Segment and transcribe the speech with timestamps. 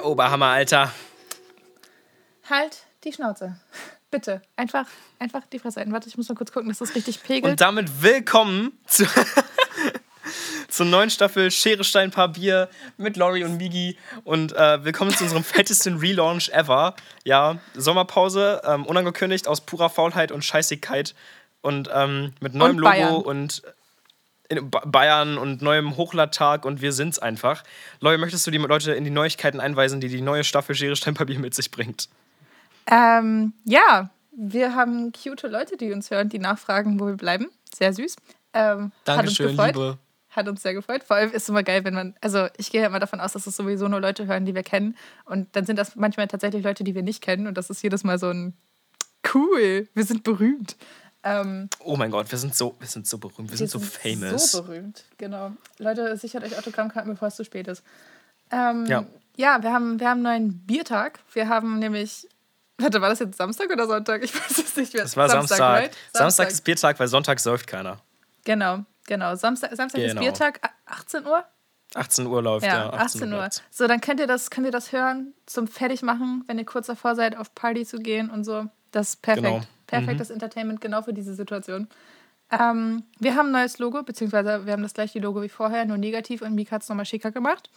[0.00, 0.90] Der Oberhammer, Alter.
[2.48, 3.60] Halt die Schnauze.
[4.10, 4.86] Bitte, einfach,
[5.18, 5.92] einfach die Fresse halten.
[5.92, 7.52] Warte, ich muss mal kurz gucken, dass das richtig pegelt.
[7.52, 9.04] Und damit willkommen zu,
[10.68, 13.98] zur neuen Staffel Schere, Stein, Paar Bier mit Lori und Migi.
[14.24, 16.96] Und äh, willkommen zu unserem fettesten Relaunch ever.
[17.24, 21.14] Ja, Sommerpause, ähm, unangekündigt, aus purer Faulheit und Scheißigkeit.
[21.60, 23.62] Und ähm, mit neuem Und Logo und
[24.50, 27.62] in Ba- Bayern und neuem Hochladtag und wir sind's einfach.
[28.00, 31.14] Lori, möchtest du die Leute in die Neuigkeiten einweisen, die die neue Staffel Schere, Stein,
[31.14, 32.08] Papier mit sich bringt?
[32.86, 37.48] Ähm, ja, wir haben cute Leute, die uns hören, die nachfragen, wo wir bleiben.
[37.74, 38.16] Sehr süß.
[38.52, 39.98] Ähm, hat uns gefreut.
[40.30, 41.02] Hat uns sehr gefreut.
[41.02, 43.32] Vor allem ist es immer geil, wenn man, also ich gehe ja immer davon aus,
[43.32, 44.96] dass es sowieso nur Leute hören, die wir kennen.
[45.24, 47.48] Und dann sind das manchmal tatsächlich Leute, die wir nicht kennen.
[47.48, 48.54] Und das ist jedes Mal so ein
[49.34, 50.76] cool, wir sind berühmt.
[51.22, 54.52] Ähm, Oh mein Gott, wir sind so, wir sind so berühmt, wir, sind so famous.
[54.52, 55.52] So berühmt, genau.
[55.78, 57.82] Leute, sichert euch Autogrammkarten, bevor es zu spät ist.
[58.50, 59.04] Ähm, Ja.
[59.36, 61.20] ja, wir haben, wir haben einen neuen Biertag.
[61.32, 62.26] Wir haben nämlich.
[62.78, 64.22] Warte, war das jetzt Samstag oder Sonntag?
[64.24, 65.04] Ich weiß es nicht mehr.
[65.04, 65.60] Es war Samstag.
[65.60, 65.96] right?
[66.14, 66.48] Samstag.
[66.50, 67.98] ist Biertag, weil Sonntag säuft keiner.
[68.44, 69.34] Genau, genau.
[69.36, 70.22] Samstag, Samstag ist Genau.
[70.22, 71.44] Biertag, a- 18 Uhr?
[71.94, 72.84] 18 Uhr läuft, ja.
[72.86, 73.40] Ja, 18 Uhr.
[73.40, 73.62] läuft's.
[73.70, 77.14] So, dann könnt ihr das, könnt ihr das hören zum Fertigmachen, wenn ihr kurz davor
[77.16, 78.64] seid, auf Party zu gehen und so.
[78.92, 79.44] Das ist perfekt.
[79.46, 79.60] Genau.
[79.90, 80.04] Mhm.
[80.04, 81.88] Perfektes Entertainment, genau für diese Situation.
[82.50, 85.98] Ähm, wir haben ein neues Logo, beziehungsweise wir haben das gleiche Logo wie vorher, nur
[85.98, 87.70] negativ und Mika hat es nochmal schicker gemacht.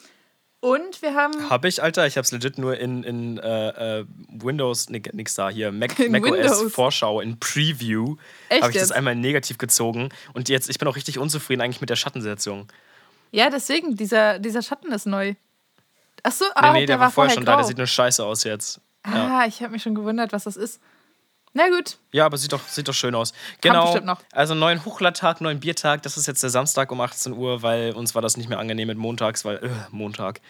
[0.63, 1.49] Und wir haben.
[1.49, 5.49] Hab ich, Alter, ich hab's legit nur in, in äh, äh, Windows, nee, nix da,
[5.49, 6.73] hier, Mac, macOS Windows?
[6.73, 8.15] Vorschau, in Preview,
[8.49, 8.91] habe ich das jetzt?
[8.93, 10.07] einmal in negativ gezogen.
[10.33, 12.67] Und jetzt, ich bin auch richtig unzufrieden eigentlich mit der Schattensetzung.
[13.31, 15.33] Ja, deswegen, dieser, dieser Schatten ist neu.
[16.23, 17.53] Achso, Nee, ah, nee, der, war vorher schon grau.
[17.53, 18.79] da, der sieht nur scheiße aus jetzt.
[19.05, 19.39] Ja.
[19.39, 20.79] Ah, ich habe mich schon gewundert, was das ist.
[21.53, 21.97] Na gut.
[22.11, 23.31] Ja, aber sieht doch, sieht doch schön aus.
[23.61, 23.85] Genau.
[23.85, 24.21] bestimmt noch.
[24.31, 26.01] Also neuen Hochladtag, neuen Biertag.
[26.01, 28.87] Das ist jetzt der Samstag um 18 Uhr, weil uns war das nicht mehr angenehm
[28.87, 30.41] mit montags, weil äh, Montag.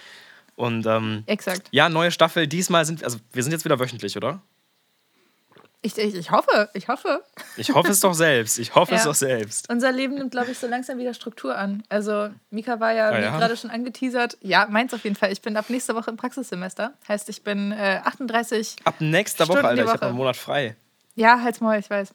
[0.56, 1.68] Und ähm, Exakt.
[1.72, 2.48] ja, neue Staffel.
[2.48, 4.42] Diesmal sind also wir sind jetzt wieder wöchentlich, oder?
[5.86, 7.22] Ich, ich, ich hoffe, ich hoffe.
[7.58, 8.58] Ich hoffe es doch selbst.
[8.58, 9.08] Ich hoffe es Ja.
[9.10, 9.70] doch selbst.
[9.70, 11.84] Unser Leben nimmt, glaube ich, so langsam wieder Struktur an.
[11.90, 13.38] Also, Mika war ja, Ah, ja?
[13.38, 14.38] gerade schon angeteasert.
[14.40, 15.34] Ja, meins auf jeden Fall.
[15.34, 16.94] Ich bin ab nächste Woche im Praxissemester.
[17.10, 18.78] Heißt, ich bin äh, 38.
[18.86, 19.84] Ab nächster Woche, Alter.
[19.84, 20.06] Ich habe Woche.
[20.08, 20.78] einen Monat frei.
[21.16, 22.14] Ja, halt's Maul, ich weiß.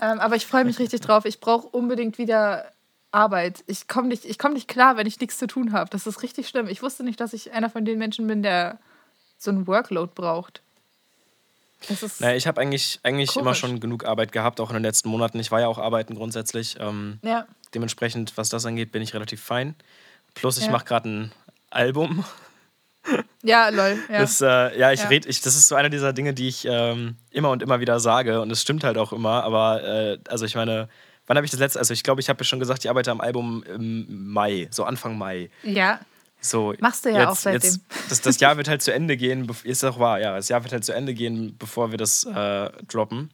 [0.00, 1.24] Ähm, aber ich freue mich richtig drauf.
[1.24, 2.70] Ich brauche unbedingt wieder
[3.12, 3.64] Arbeit.
[3.66, 5.88] Ich komme nicht, ich komm nicht klar, wenn ich nichts zu tun habe.
[5.90, 6.68] Das ist richtig schlimm.
[6.68, 8.78] Ich wusste nicht, dass ich einer von den Menschen bin, der
[9.38, 10.60] so ein Workload braucht.
[11.88, 12.20] Das ist.
[12.20, 15.38] Naja, ich habe eigentlich, eigentlich immer schon genug Arbeit gehabt, auch in den letzten Monaten.
[15.38, 16.76] Ich war ja auch arbeiten grundsätzlich.
[16.80, 17.46] Ähm, Ja.
[17.74, 19.74] dementsprechend, was das angeht, bin ich relativ fein.
[20.34, 20.72] Plus, ich Ja.
[20.72, 21.32] mache gerade ein
[21.70, 22.24] Album.
[23.42, 23.98] Ja, lol.
[24.10, 24.20] Ja.
[24.20, 25.08] Das, äh, ja, ich Ja.
[25.08, 28.00] red, ich, das ist so einer dieser Dinge, die ich ähm, immer und immer wieder
[28.00, 28.40] sage.
[28.40, 29.44] Und es stimmt halt auch immer.
[29.44, 30.88] Aber, äh, also ich meine,
[31.26, 31.78] wann habe ich das letzte?
[31.78, 34.84] Also ich glaube, ich habe ja schon gesagt, ich arbeite am Album im Mai, so
[34.84, 35.50] Anfang Mai.
[35.62, 36.00] ja.
[36.38, 37.70] So, Machst du ja jetzt, auch seitdem.
[37.70, 37.80] Jetzt,
[38.10, 40.36] das, das Jahr wird halt zu Ende gehen, ist auch wahr, ja.
[40.36, 43.30] Das Jahr wird halt zu Ende gehen, bevor wir das äh, droppen.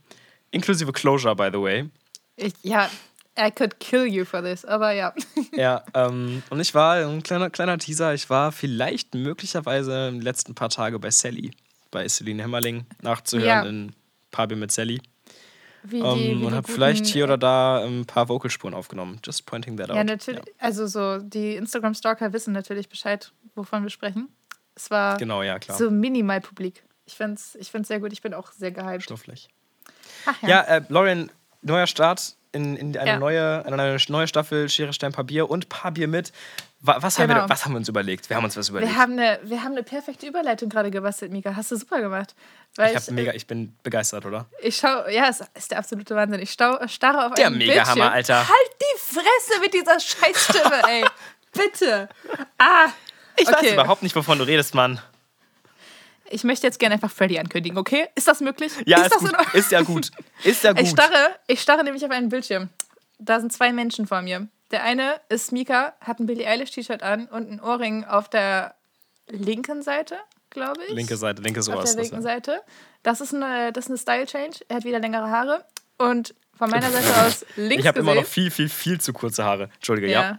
[0.50, 1.90] Inklusive Closure, by the way.
[2.36, 2.88] Ich, ja.
[3.38, 5.14] I could kill you for this, aber ja.
[5.52, 10.22] Ja, ähm, und ich war, ein kleiner, kleiner Teaser, ich war vielleicht möglicherweise in den
[10.22, 11.52] letzten paar Tage bei Sally,
[11.90, 13.62] bei Celine Hämmerling, nachzuhören Ja.
[13.62, 13.94] in
[14.30, 15.00] Pabi mit Sally.
[15.84, 19.18] Wie Ähm, wie und die habe vielleicht hier oder da ein paar Vocalspuren aufgenommen.
[19.24, 19.96] Just pointing that out.
[19.96, 20.42] Ja, natürlich.
[20.58, 24.28] Also so, die Instagram-Stalker wissen natürlich Bescheid, wovon wir sprechen.
[24.76, 25.76] Es war Genau, ja, klar.
[25.76, 26.84] so minimal publik.
[27.04, 28.12] Ich finde es ich find's sehr gut.
[28.12, 29.02] Ich bin auch sehr gehypt.
[29.02, 29.48] Stofflich.
[30.24, 31.32] Ach Ja, äh, Lauren,
[31.62, 33.18] neuer Start in, in eine, Ja.
[33.18, 36.32] neue, eine neue, Staffel Schere, Stein, Papier und Papier mit.
[36.80, 37.48] Wa- Was, haben wir, Genau.
[37.48, 38.28] was haben wir uns überlegt?
[38.28, 38.92] Wir haben uns was überlegt.
[38.92, 41.54] Wir haben, eine, wir haben eine perfekte Überleitung gerade gebastelt, Mika.
[41.54, 42.34] Hast du super gemacht.
[42.76, 44.46] Ich, ich, mega, ich bin begeistert, oder?
[44.60, 46.40] ich schaue, ja, es ist der absolute Wahnsinn.
[46.40, 48.12] Ich stau, starre auf Der einen Mega-Hammer, Bildschirm.
[48.12, 48.48] Alter.
[48.48, 51.04] Halt die Fresse mit dieser Scheißstimme, ey.
[51.52, 52.08] Bitte.
[52.58, 52.86] Ah.
[53.36, 53.72] Ich weiß Okay.
[53.74, 55.00] überhaupt nicht, wovon du redest, Mann.
[56.32, 58.08] Ich möchte jetzt gerne einfach Freddy ankündigen, okay?
[58.14, 58.72] Ist das möglich?
[58.86, 59.54] Ja, ist ist, das gut.
[59.54, 60.10] ist ja gut.
[60.44, 60.82] Ist ja gut.
[60.82, 62.68] Ich starre, ich starre nämlich auf einen Bildschirm.
[63.18, 64.48] Da sind zwei Menschen vor mir.
[64.70, 68.74] Der eine ist Mika, hat ein Billie Eilish-T-Shirt an und ein Ohrring auf der
[69.28, 70.16] linken Seite,
[70.50, 70.94] glaube ich.
[70.94, 71.96] Linke Seite, linke so auf der das.
[71.96, 72.22] linken Ja.
[72.22, 72.62] Seite.
[73.02, 74.60] Das ist eine, das ist eine Style-Change.
[74.68, 75.64] Er hat wieder längere Haare.
[75.98, 79.44] Und von meiner Seite aus links Ich habe immer noch viel, viel, viel zu kurze
[79.44, 79.68] Haare.
[79.74, 80.22] Entschuldige, ja.
[80.22, 80.38] ja.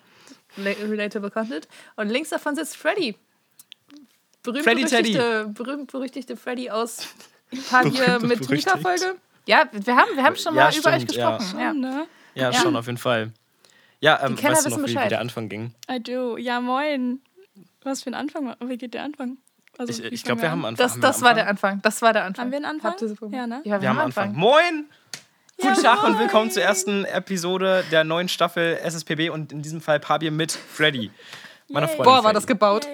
[0.58, 1.68] Rel- Relatable Content.
[1.96, 3.16] Und links davon sitzt Freddy.
[4.44, 7.08] Berühmt Freddy berüchtigte, berühmt berüchtigte Freddy aus
[7.70, 8.50] Papier mit.
[8.50, 9.16] Mika-Folge.
[9.46, 11.38] Ja, wir haben, wir haben schon Ja, mal über euch stimmt, ja.
[11.38, 11.60] gesprochen.
[11.60, 11.74] Ja.
[11.74, 12.08] Ne?
[12.36, 12.54] Ja, Ja.
[12.54, 13.32] schon, auf jeden Fall.
[14.02, 15.74] Ja, ähm, weißt du noch, wie, wie der Anfang ging?
[15.90, 16.38] I do.
[16.38, 17.22] Ja, moin.
[17.84, 18.54] Was für ein Anfang?
[18.66, 19.38] Wie geht der Anfang?
[19.78, 20.84] Also, Ich, ich glaube, wir haben einen Anfang.
[20.86, 21.70] Das, Haben wir das einen war der Anfang?
[21.72, 21.82] Anfang.
[21.84, 22.44] Das war der Anfang.
[22.46, 22.92] Haben wir einen Anfang?
[22.92, 23.62] Habt ihr so Ja, ne?
[23.64, 24.34] Ja, Wir haben einen Anfang.
[24.34, 24.88] Moin!
[25.62, 30.00] Guten Tag und willkommen zur ersten Episode der neuen Staffel SSPB und in diesem Fall
[30.00, 31.12] Pabier mit Freddy.
[31.70, 31.96] Meiner Yay.
[31.96, 32.14] Freundin.
[32.14, 32.88] Boah, war das gebaut.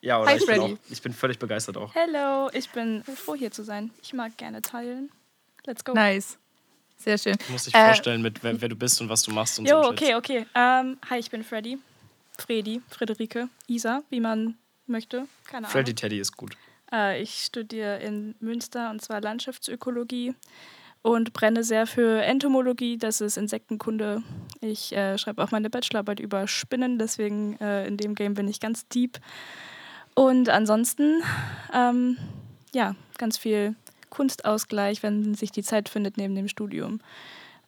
[0.00, 1.94] Ja, oder Hi, ich, Bin auch, ich bin völlig begeistert auch.
[1.94, 3.90] Hello, ich bin froh hier zu sein.
[4.02, 5.10] Ich mag gerne teilen.
[5.66, 5.92] Let's go.
[5.92, 6.38] Nice.
[6.96, 7.36] Sehr schön.
[7.46, 9.68] Du musst dich äh, vorstellen, mit wer, wer, du bist und was du machst und
[9.68, 9.90] jo, so.
[9.90, 10.46] okay, okay.
[10.54, 11.78] Um, hi, ich bin Freddy.
[12.38, 14.56] Fredi, Friederike, Isa, wie man
[14.86, 15.26] möchte.
[15.46, 15.70] Keine Ahnung.
[15.70, 16.56] Freddy Teddy ist gut.
[16.92, 20.34] Uh, ich studiere in Münster und zwar Landschaftsökologie
[21.02, 24.22] und brenne sehr für Entomologie, das ist Insektenkunde.
[24.60, 28.60] Ich äh, schreibe auch meine Bachelorarbeit über Spinnen, deswegen äh, in dem Game bin ich
[28.60, 29.18] ganz deep.
[30.18, 31.22] Und ansonsten,
[31.72, 32.16] ähm,
[32.74, 33.76] ja, ganz viel
[34.10, 36.98] Kunstausgleich, wenn sich die Zeit findet neben dem Studium.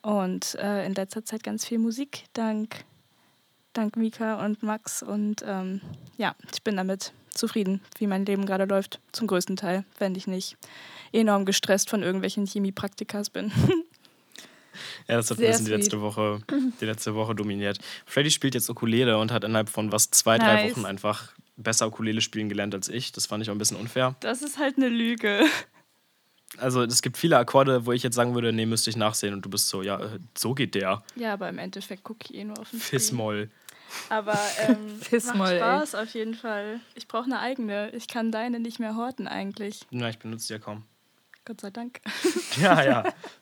[0.03, 2.85] Und äh, in letzter Zeit ganz viel Musik, dank,
[3.73, 5.01] dank Mika und Max.
[5.01, 5.81] Und ähm,
[6.17, 10.27] ja, ich bin damit zufrieden, wie mein Leben gerade läuft, zum größten Teil, wenn ich
[10.27, 10.57] nicht
[11.13, 13.53] enorm gestresst von irgendwelchen Chemiepraktikas bin.
[15.09, 16.41] Ja, das hat ein bisschen die letzte, Woche,
[16.81, 17.79] die letzte Woche dominiert.
[18.07, 20.47] Freddy spielt jetzt Ukulele und hat innerhalb von was zwei, nice.
[20.47, 21.33] drei Wochen einfach
[21.63, 23.13] besser Ukulele spielen gelernt als ich.
[23.13, 24.17] Das fand ich auch ein bisschen unfair.
[24.21, 25.45] Das ist halt eine Lüge.
[26.59, 29.45] Also es gibt viele Akkorde, wo ich jetzt sagen würde, nee, müsste ich nachsehen und
[29.45, 31.03] du bist so, ja, äh, so geht der.
[31.15, 33.51] Ja, aber im Endeffekt gucke ich eh nur auf den Fis-Moll.
[34.09, 34.33] Aber
[34.69, 35.01] ähm,
[35.37, 36.03] macht Spaß ey.
[36.03, 36.81] auf jeden Fall.
[36.95, 37.91] Ich brauche eine eigene.
[37.91, 39.81] Ich kann deine nicht mehr horten eigentlich.
[39.91, 40.85] Na, ich benutze die ja kaum.
[41.45, 42.01] Gott sei Dank.
[42.61, 43.05] Ja, ja.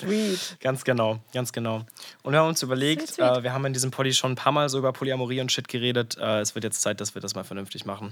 [0.00, 0.58] Sweet.
[0.60, 1.84] Ganz genau, ganz genau.
[2.22, 3.38] Und wir haben uns überlegt, sweet, sweet.
[3.38, 5.68] Äh, wir haben in diesem Poddy schon ein paar Mal so über Polyamorie und Shit
[5.68, 6.18] geredet.
[6.18, 8.10] Äh, es wird jetzt Zeit, dass wir das mal vernünftig machen.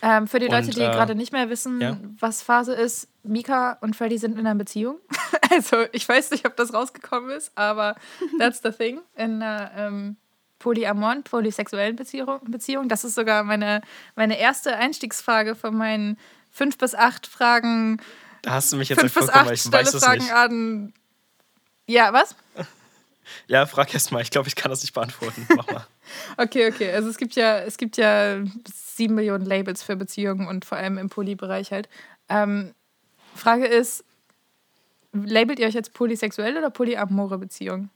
[0.00, 1.96] Ähm, für die Leute, und, die äh, gerade nicht mehr wissen, ja?
[2.18, 4.98] was Phase ist, Mika und Freddy sind in einer Beziehung.
[5.50, 7.94] also ich weiß nicht, ob das rausgekommen ist, aber
[8.38, 9.00] that's the thing.
[9.14, 10.16] In einer ähm,
[10.58, 12.88] polyamoren, polysexuellen Beziehung, Beziehung.
[12.88, 13.82] Das ist sogar meine,
[14.16, 16.18] meine erste Einstiegsfrage von meinen
[16.50, 18.00] fünf bis acht Fragen.
[18.42, 20.32] Da hast du mich jetzt fünf bis acht weil ich weiß es Fragen nicht.
[20.32, 20.92] an.
[21.86, 22.34] Ja, was?
[23.46, 24.20] Ja, frag erst mal.
[24.20, 25.46] Ich glaube, ich kann das nicht beantworten.
[25.56, 25.86] Mach mal.
[26.36, 26.92] okay, okay.
[26.92, 28.42] Also es gibt ja, es gibt ja
[28.72, 31.88] sieben Millionen Labels für Beziehungen und vor allem im Poly-Bereich halt.
[32.28, 32.74] Ähm,
[33.34, 34.04] Frage ist,
[35.12, 37.90] labelt ihr euch jetzt polysexuell oder polyamore Beziehung?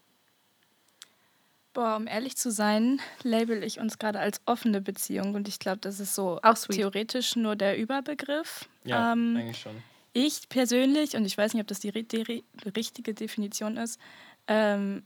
[1.75, 5.79] Boah, um ehrlich zu sein, label ich uns gerade als offene Beziehung und ich glaube,
[5.79, 6.41] das ist so
[6.71, 8.67] theoretisch nur der Überbegriff.
[8.85, 9.83] Ja, ähm, eigentlich schon.
[10.19, 12.43] Ich persönlich, und ich weiß nicht, ob das die, die
[12.75, 14.01] richtige Definition ist,
[14.47, 15.05] ähm,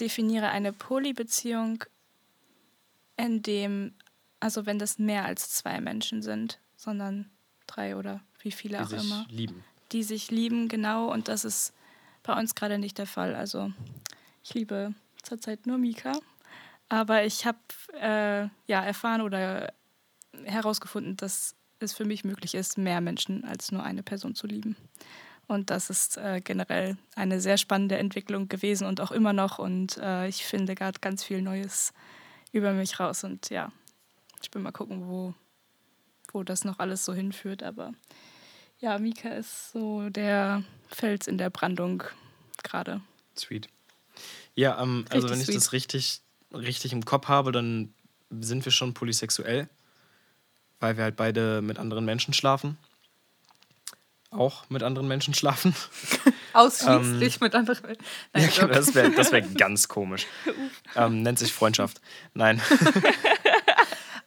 [0.00, 1.84] definiere eine Polybeziehung,
[3.16, 3.94] in dem,
[4.40, 7.30] also wenn das mehr als zwei Menschen sind, sondern
[7.68, 9.26] drei oder wie viele die auch sich immer.
[9.28, 9.62] Lieben.
[9.92, 11.72] Die sich lieben, genau, und das ist
[12.24, 13.36] bei uns gerade nicht der Fall.
[13.36, 13.72] Also
[14.42, 14.92] ich liebe
[15.22, 16.18] zurzeit nur Mika.
[16.88, 17.58] Aber ich habe
[17.92, 19.72] äh, ja erfahren oder
[20.42, 24.76] herausgefunden, dass es für mich möglich ist, mehr Menschen als nur eine Person zu lieben.
[25.48, 29.58] Und das ist äh, generell eine sehr spannende Entwicklung gewesen und auch immer noch.
[29.58, 31.92] Und äh, ich finde gerade ganz viel Neues
[32.52, 33.24] über mich raus.
[33.24, 33.70] Und ja,
[34.42, 35.34] ich will mal gucken, wo,
[36.32, 37.62] wo das noch alles so hinführt.
[37.62, 37.92] Aber
[38.78, 42.02] ja, Mika ist so der Fels in der Brandung
[42.62, 43.00] gerade.
[43.36, 43.68] Sweet.
[44.54, 45.56] Ja, ähm, also wenn ich sweet.
[45.56, 47.92] das richtig, richtig im Kopf habe, dann
[48.30, 49.68] sind wir schon polysexuell,
[50.82, 52.76] weil wir halt beide mit anderen Menschen schlafen.
[54.30, 55.74] Auch mit anderen Menschen schlafen.
[56.54, 58.04] Ausschließlich ähm, mit anderen Menschen.
[58.34, 60.26] Ja, genau, das wäre das wär ganz komisch.
[60.96, 62.00] ähm, nennt sich Freundschaft.
[62.34, 62.60] Nein.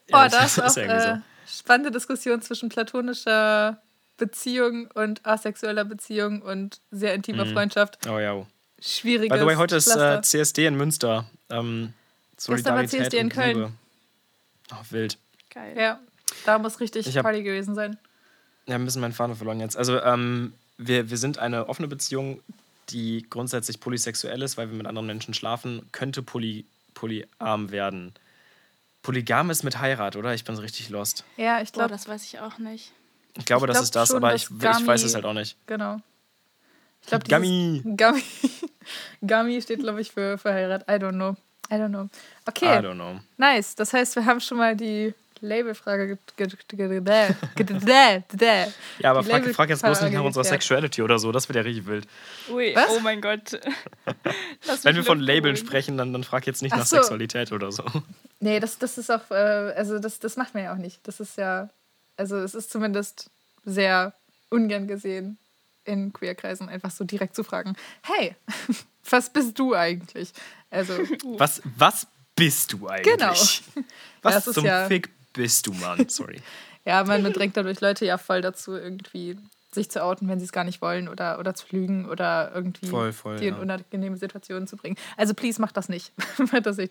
[0.08, 1.60] ja, oh, das ist auch äh, so.
[1.60, 3.82] spannende Diskussion zwischen platonischer
[4.18, 7.54] Beziehung und asexueller Beziehung und sehr intimer mhm.
[7.54, 8.08] Freundschaft.
[8.08, 8.34] Oh ja.
[8.34, 8.48] Oh
[8.80, 11.26] schwieriges By the way, heute ist äh, CSD in Münster.
[11.50, 11.94] Ähm,
[12.38, 13.78] Solidarität Gestern war CSD in Köln.
[14.72, 15.18] Oh, wild.
[15.50, 15.76] Geil.
[15.78, 16.00] Ja,
[16.46, 17.98] da muss richtig hab, Party gewesen sein.
[18.68, 19.78] Ja, ein bisschen mein Fahne verloren jetzt.
[19.78, 22.42] Also, ähm, wir, wir sind eine offene Beziehung,
[22.90, 28.14] die grundsätzlich polysexuell ist, weil wir mit anderen Menschen schlafen, könnte poly, polyarm werden.
[29.02, 30.34] Polygam ist mit Heirat, oder?
[30.34, 31.24] Ich bin so richtig lost.
[31.38, 31.90] Ja, ich glaube.
[31.90, 32.92] Das weiß ich auch nicht.
[33.38, 35.34] Ich glaube, ich das glaub ist das, schon, aber ich, ich weiß es halt auch
[35.34, 35.58] nicht.
[35.68, 36.00] Genau.
[37.02, 37.84] Ich glaube, Gummy.
[37.84, 38.24] Gummy.
[39.22, 40.88] Gummy steht, glaube ich, für verheiratet.
[40.90, 41.36] I don't know.
[41.70, 42.10] I don't know.
[42.48, 42.80] Okay.
[42.80, 43.20] I don't know.
[43.38, 43.76] Nice.
[43.76, 46.18] Das heißt, wir haben schon mal die Labelfrage.
[49.00, 51.32] ja, aber frag, frag, jetzt bloß nicht nach unserer Sexuality oder so.
[51.32, 52.08] Das wird ja richtig wild.
[52.50, 52.90] Ui, Was?
[52.90, 53.60] oh mein Gott.
[54.84, 56.98] Wenn wir von Labeln sprechen, dann, dann frag jetzt nicht Ach nach so.
[56.98, 57.84] Sexualität oder so.
[58.42, 61.00] Nee, das, das ist auch, äh, also das, das macht man ja auch nicht.
[61.08, 61.70] Das ist ja,
[62.18, 63.32] also es ist zumindest
[63.64, 64.14] sehr
[64.50, 65.40] ungern gesehen,
[65.86, 68.36] in Queerkreisen einfach so direkt zu fragen, hey,
[69.10, 70.32] was bist du eigentlich?
[70.70, 70.94] Also
[71.38, 73.16] was, was bist du eigentlich?
[73.16, 73.86] Genau.
[74.22, 76.08] Was ja, zum ja, Fick bist du, Mann?
[76.10, 76.42] Sorry.
[76.86, 79.38] ja, man bedrängt dadurch Leute ja voll dazu, irgendwie
[79.76, 82.88] sich zu outen, wenn sie es gar nicht wollen oder, oder zu lügen oder irgendwie
[82.88, 83.62] voll, voll, die in ja.
[83.62, 84.96] unangenehme Situationen zu bringen.
[85.18, 86.14] Also please macht das nicht.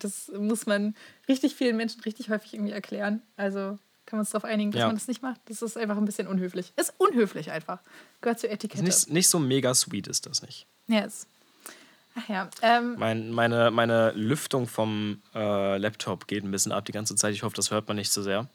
[0.01, 0.95] das muss man
[1.29, 3.23] richtig vielen Menschen richtig häufig irgendwie erklären.
[3.37, 4.87] Also kann man uns darauf einigen, dass ja.
[4.87, 5.41] man das nicht macht.
[5.47, 6.73] Das ist einfach ein bisschen unhöflich.
[6.77, 7.81] Ist unhöflich einfach.
[8.21, 8.85] Gehört zur Etikette.
[8.85, 10.67] Nicht, nicht so mega sweet ist das nicht.
[10.87, 11.27] Yes.
[12.15, 12.49] Ach ja.
[12.63, 17.35] Ähm, mein, meine, meine Lüftung vom äh, Laptop geht ein bisschen ab die ganze Zeit.
[17.35, 18.49] Ich hoffe, das hört man nicht so sehr.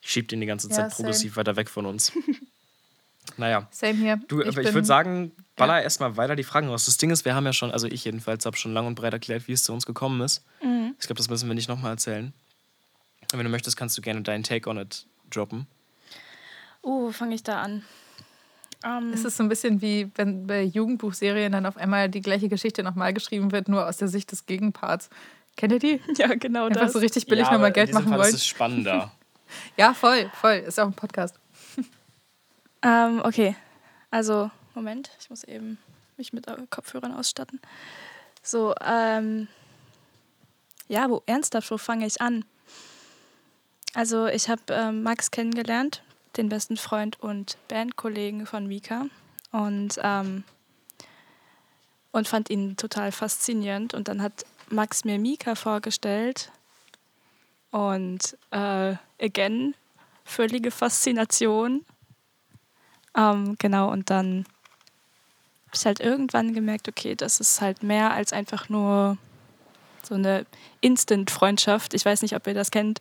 [0.00, 2.12] Ich schiebe den die ganze Zeit ja, progressiv weiter weg von uns.
[3.36, 3.66] naja.
[3.72, 4.20] Same hier.
[4.28, 5.82] Du, ich, ich würde sagen, baller ja.
[5.82, 6.86] erstmal weiter die Fragen raus.
[6.86, 9.12] Das Ding ist, wir haben ja schon, also ich jedenfalls habe schon lang und breit
[9.12, 10.44] erklärt, wie es zu uns gekommen ist.
[10.62, 10.94] Mhm.
[11.00, 12.32] Ich glaube, das müssen wir nicht nochmal erzählen.
[13.32, 15.66] Und wenn du möchtest, kannst du gerne deinen Take on it droppen.
[16.84, 17.82] Uh, fange ich da an?
[18.86, 22.48] Um, es ist so ein bisschen wie, wenn bei Jugendbuchserien dann auf einmal die gleiche
[22.48, 25.10] Geschichte nochmal geschrieben wird, nur aus der Sicht des Gegenparts.
[25.56, 26.00] Kennt ihr die?
[26.16, 26.92] Ja, genau Einfach das.
[26.92, 28.20] so richtig billig ja, nochmal Geld machen wollen.
[28.20, 29.10] Das ist spannender.
[29.76, 30.62] ja, voll, voll.
[30.66, 31.34] Ist auch ein Podcast.
[31.76, 31.84] um,
[32.82, 33.56] ähm, okay,
[34.12, 35.78] also, Moment, ich muss eben
[36.16, 37.60] mich mit Kopfhörern ausstatten.
[38.42, 39.48] So, ähm,
[40.86, 42.44] ja, wo ernsthaft, wo fange ich an?
[43.94, 46.02] Also ich habe ähm, Max kennengelernt,
[46.36, 49.06] den besten Freund und Bandkollegen von Mika
[49.52, 50.44] und, ähm,
[52.12, 53.94] und fand ihn total faszinierend.
[53.94, 56.50] Und dann hat Max mir Mika vorgestellt
[57.70, 59.74] und äh, again,
[60.24, 61.84] völlige Faszination.
[63.16, 64.46] Ähm, genau, und dann
[65.66, 69.18] habe ich halt irgendwann gemerkt, okay, das ist halt mehr als einfach nur
[70.02, 70.46] so eine
[70.80, 71.94] Instant-Freundschaft.
[71.94, 73.00] Ich weiß nicht, ob ihr das kennt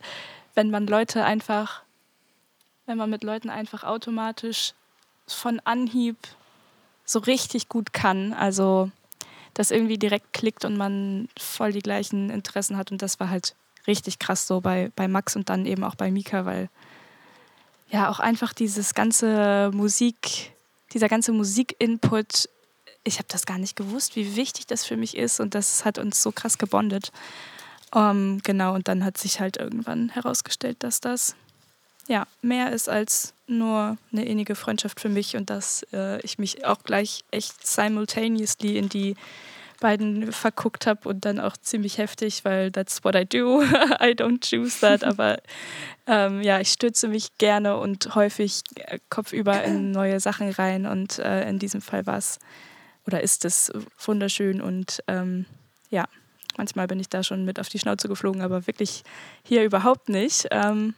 [0.56, 1.84] wenn man Leute einfach,
[2.86, 4.74] wenn man mit Leuten einfach automatisch
[5.28, 6.18] von Anhieb
[7.04, 8.92] so richtig gut kann, also
[9.54, 12.92] das irgendwie direkt klickt und man voll die gleichen Interessen hat.
[12.92, 13.56] Und das war halt
[13.88, 16.70] richtig krass so bei, bei Max und dann eben auch bei Mika, weil
[17.90, 20.52] ja auch einfach dieses ganze Musik,
[20.94, 22.50] dieser ganze Musikinput,
[23.04, 25.40] ich habe das gar nicht gewusst, wie wichtig das für mich ist.
[25.40, 27.12] Und das hat uns so krass gebondet.
[27.94, 31.36] Um, ähm, genau, und dann hat sich halt irgendwann herausgestellt, dass das
[32.08, 36.66] ja mehr ist als nur eine innige Freundschaft für mich und dass äh, ich mich
[36.66, 39.16] auch gleich echt simultaneously in die
[39.80, 43.62] beiden verguckt habe und dann auch ziemlich heftig, weil that's what I do.
[44.02, 45.04] I don't choose that.
[45.04, 45.38] Aber
[46.08, 51.20] ähm, ja, ich stürze mich gerne und häufig äh, kopfüber in neue Sachen rein und
[51.20, 52.40] äh, in diesem Fall war es
[53.06, 55.46] oder ist es wunderschön und ähm,
[55.92, 56.06] ja,
[56.58, 59.04] Manchmal bin ich da schon mit auf die Schnauze geflogen, aber wirklich
[59.44, 60.48] hier überhaupt nicht.
[60.52, 60.94] Ähm,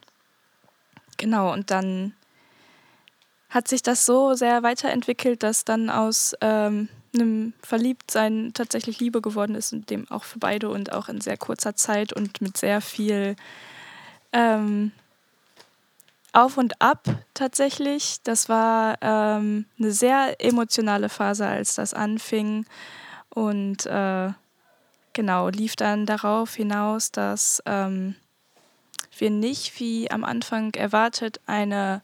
[1.17, 2.13] genau, und dann
[3.49, 9.55] hat sich das so sehr weiterentwickelt, dass dann aus ähm, einem Verliebtsein tatsächlich Liebe geworden
[9.55, 12.81] ist und dem auch für beide und auch in sehr kurzer Zeit und mit sehr
[12.81, 13.35] viel
[14.33, 14.91] ähm,
[16.33, 18.17] Auf und Ab tatsächlich.
[18.23, 22.65] Das war ähm, eine sehr emotionale Phase, als das anfing
[23.29, 24.29] und äh,
[25.13, 28.15] genau, lief dann darauf hinaus, dass ähm,
[29.21, 32.01] wir nicht, wie am Anfang erwartet, eine,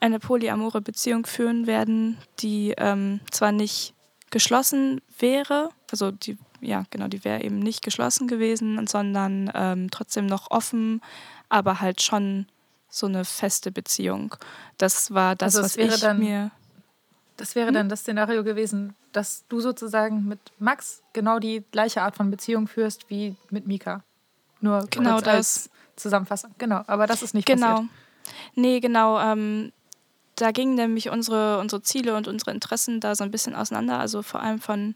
[0.00, 3.94] eine polyamore Beziehung führen werden, die ähm, zwar nicht
[4.30, 10.26] geschlossen wäre, also die, ja, genau, die wäre eben nicht geschlossen gewesen, sondern ähm, trotzdem
[10.26, 11.00] noch offen,
[11.48, 12.46] aber halt schon
[12.88, 14.34] so eine feste Beziehung.
[14.78, 16.50] Das war das, also was ich dann, mir.
[17.36, 17.74] Das wäre hm?
[17.74, 22.66] dann das Szenario gewesen, dass du sozusagen mit Max genau die gleiche Art von Beziehung
[22.66, 24.02] führst wie mit Mika.
[24.60, 25.70] Nur genau das.
[25.96, 26.54] Zusammenfassung.
[26.58, 27.66] Genau, aber das ist nicht genau.
[27.66, 27.90] passiert.
[28.54, 29.20] Nee, genau.
[29.20, 29.72] Ähm,
[30.36, 33.98] da gingen nämlich unsere, unsere Ziele und unsere Interessen da so ein bisschen auseinander.
[33.98, 34.94] Also vor allem von,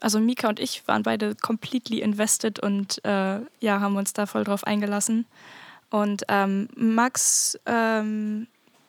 [0.00, 4.44] also Mika und ich waren beide completely invested und äh, ja, haben uns da voll
[4.44, 5.26] drauf eingelassen.
[5.90, 8.46] Und ähm, Max ähm,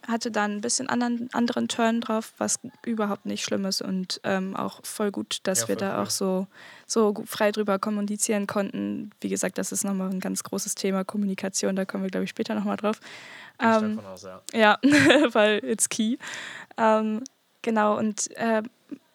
[0.08, 4.56] hatte dann ein bisschen anderen, anderen Turn drauf, was überhaupt nicht schlimm ist und ähm,
[4.56, 6.04] auch voll gut, dass ja, wir da cool.
[6.04, 6.48] auch so,
[6.86, 9.12] so frei drüber kommunizieren konnten.
[9.22, 12.30] Wie gesagt, das ist nochmal ein ganz großes Thema, Kommunikation, da kommen wir, glaube ich,
[12.30, 13.00] später nochmal drauf.
[13.60, 14.80] Ähm, aus, ja, ja
[15.34, 16.18] weil it's key.
[16.78, 17.24] Ähm,
[17.62, 18.62] genau, und äh,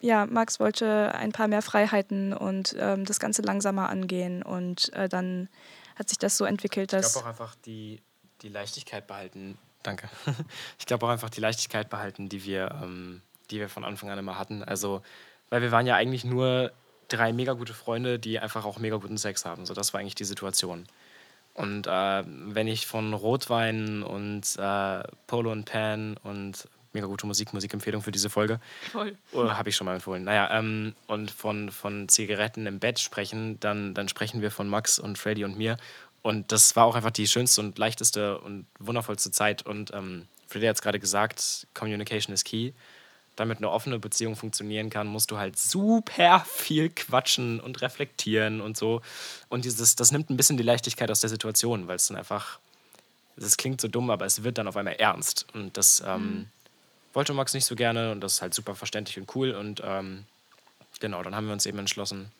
[0.00, 5.08] ja, Max wollte ein paar mehr Freiheiten und ähm, das Ganze langsamer angehen und äh,
[5.08, 5.48] dann
[5.96, 7.08] hat sich das so entwickelt, dass...
[7.08, 8.00] Ich glaube auch einfach die,
[8.40, 10.08] die Leichtigkeit behalten, Danke.
[10.78, 14.18] Ich glaube auch einfach die Leichtigkeit behalten, die wir, ähm, die wir von Anfang an
[14.18, 14.64] immer hatten.
[14.64, 15.02] Also,
[15.50, 16.72] weil wir waren ja eigentlich nur
[17.08, 19.66] drei mega gute Freunde, die einfach auch mega guten Sex haben.
[19.66, 20.86] So, das war eigentlich die Situation.
[21.54, 27.52] Und äh, wenn ich von Rotwein und äh, Polo und Pan und mega gute Musik,
[27.52, 28.60] Musikempfehlung für diese Folge.
[28.92, 29.16] Voll.
[29.32, 30.24] Oh, Habe ich schon mal empfohlen.
[30.24, 34.98] Naja, ähm, und von, von Zigaretten im Bett sprechen, dann, dann sprechen wir von Max
[34.98, 35.76] und Freddy und mir.
[36.22, 39.64] Und das war auch einfach die schönste und leichteste und wundervollste Zeit.
[39.64, 42.72] Und ähm, Freddy hat es gerade gesagt, Communication is key.
[43.36, 48.76] damit eine offene Beziehung funktionieren kann, musst du halt super viel quatschen und reflektieren und
[48.76, 49.00] so.
[49.48, 52.58] Und dieses, das nimmt ein bisschen die Leichtigkeit aus der Situation, weil es dann einfach,
[53.36, 55.46] das klingt so dumm, aber es wird dann auf einmal ernst.
[55.54, 56.46] Und das ähm, mhm.
[57.14, 59.52] wollte Max nicht so gerne und das ist halt super verständlich und cool.
[59.52, 60.26] Und ähm,
[60.98, 62.30] genau, dann haben wir uns eben entschlossen.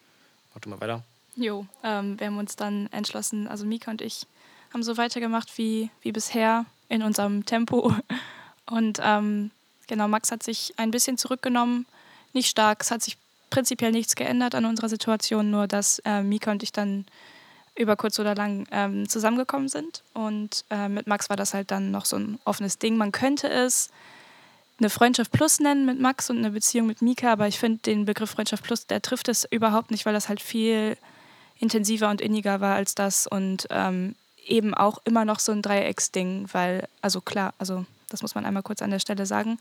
[0.52, 1.02] Warte mal weiter.
[1.40, 4.26] Jo, ähm, wir haben uns dann entschlossen, also Mika und ich
[4.72, 7.94] haben so weitergemacht wie, wie bisher in unserem Tempo.
[8.66, 9.50] Und ähm,
[9.90, 11.84] Genau, Max hat sich ein bisschen zurückgenommen,
[12.32, 12.80] nicht stark.
[12.80, 13.18] Es hat sich
[13.50, 17.06] prinzipiell nichts geändert an unserer Situation, nur dass äh, Mika und ich dann
[17.74, 20.04] über kurz oder lang ähm, zusammengekommen sind.
[20.14, 22.96] Und äh, mit Max war das halt dann noch so ein offenes Ding.
[22.98, 23.90] Man könnte es
[24.78, 28.04] eine Freundschaft plus nennen mit Max und eine Beziehung mit Mika, aber ich finde den
[28.04, 30.96] Begriff Freundschaft plus, der trifft es überhaupt nicht, weil das halt viel
[31.60, 36.48] intensiver und inniger war als das und ähm, eben auch immer noch so ein Dreiecksding,
[36.52, 39.58] weil, also klar, also das muss man einmal kurz an der Stelle sagen.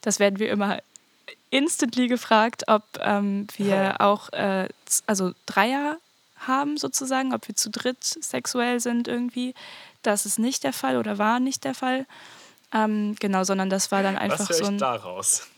[0.00, 0.78] Das werden wir immer
[1.50, 4.68] instantly gefragt, ob ähm, wir auch äh,
[5.06, 5.98] also Dreier
[6.38, 9.54] haben sozusagen, ob wir zu dritt sexuell sind irgendwie.
[10.02, 12.06] Das ist nicht der Fall oder war nicht der Fall.
[12.72, 14.74] Ähm, genau, sondern das war dann einfach Was so ein.
[14.74, 15.48] Ich daraus?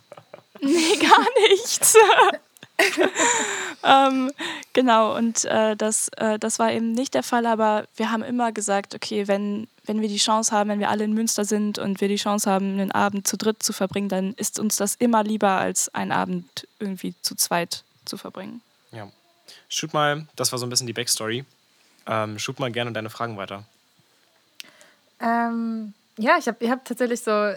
[0.60, 1.96] nee, gar nichts.
[3.84, 4.32] ähm,
[4.72, 8.52] genau, und äh, das, äh, das war eben nicht der Fall, aber wir haben immer
[8.52, 12.00] gesagt, okay, wenn, wenn wir die Chance haben, wenn wir alle in Münster sind und
[12.00, 15.22] wir die Chance haben, einen Abend zu dritt zu verbringen, dann ist uns das immer
[15.22, 18.60] lieber, als einen Abend irgendwie zu zweit zu verbringen.
[18.92, 19.08] Ja.
[19.68, 21.44] Shoot mal, das war so ein bisschen die Backstory.
[22.06, 23.64] Ähm, shoot mal gerne deine Fragen weiter.
[25.20, 27.54] Ähm, ja, ich hab, ihr habt tatsächlich so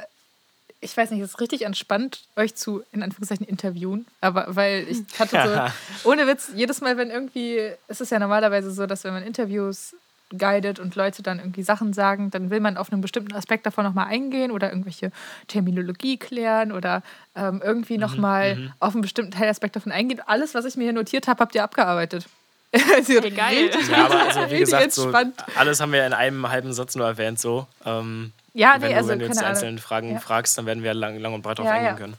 [0.80, 4.06] ich weiß nicht, es ist richtig entspannt, euch zu, in Anführungszeichen, interviewen.
[4.22, 5.72] Aber weil ich hatte
[6.04, 9.24] so, ohne Witz, jedes Mal, wenn irgendwie, es ist ja normalerweise so, dass wenn man
[9.24, 9.96] Interviews
[10.38, 13.86] guidet und Leute dann irgendwie Sachen sagen, dann will man auf einen bestimmten Aspekt davon
[13.86, 15.12] nochmal eingehen oder irgendwelche
[15.48, 17.02] Terminologie klären oder
[17.36, 18.74] ähm, irgendwie mhm, nochmal mhm.
[18.80, 20.22] auf einen bestimmten Teilaspekt davon eingehen.
[20.26, 22.26] Alles, was ich mir hier notiert habe, habt ihr abgearbeitet.
[22.74, 23.70] also hey, geil.
[23.90, 25.14] Ja, aber also, wie gesagt, so,
[25.56, 27.66] alles haben wir in einem halben Satz nur erwähnt, so.
[27.86, 30.20] Ähm, ja, nee, wenn du, also wenn du jetzt die einzelnen Fragen ja.
[30.20, 32.18] fragst, dann werden wir lang, lang und breit darauf ja, eingehen können.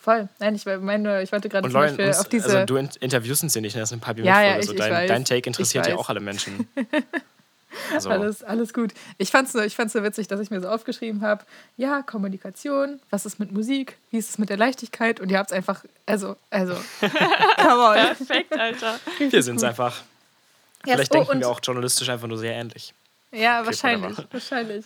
[0.00, 0.28] Voll.
[0.38, 2.58] Nein, ich meine, ich wollte gerade zum Beispiel uns, auf diese.
[2.58, 4.74] Also du interviewst uns ja nicht, das ist ein paar ja, ja, ich, so.
[4.74, 6.68] dein, weiß, dein Take interessiert ja auch alle Menschen.
[7.92, 8.08] Also.
[8.08, 8.92] Alles, alles gut.
[9.18, 11.44] Ich fand es nur, ich fand's nur witzig, dass ich mir so aufgeschrieben habe,
[11.76, 15.50] ja, Kommunikation, was ist mit Musik, wie ist es mit der Leichtigkeit und ihr habt
[15.50, 17.94] es einfach, also, also, come on.
[17.94, 19.00] Perfekt, Alter.
[19.18, 20.02] Wir sind es einfach.
[20.84, 22.94] Vielleicht yes, oh, denken wir auch journalistisch einfach nur sehr ähnlich.
[23.32, 24.84] Ja, okay, wahrscheinlich, wahrscheinlich.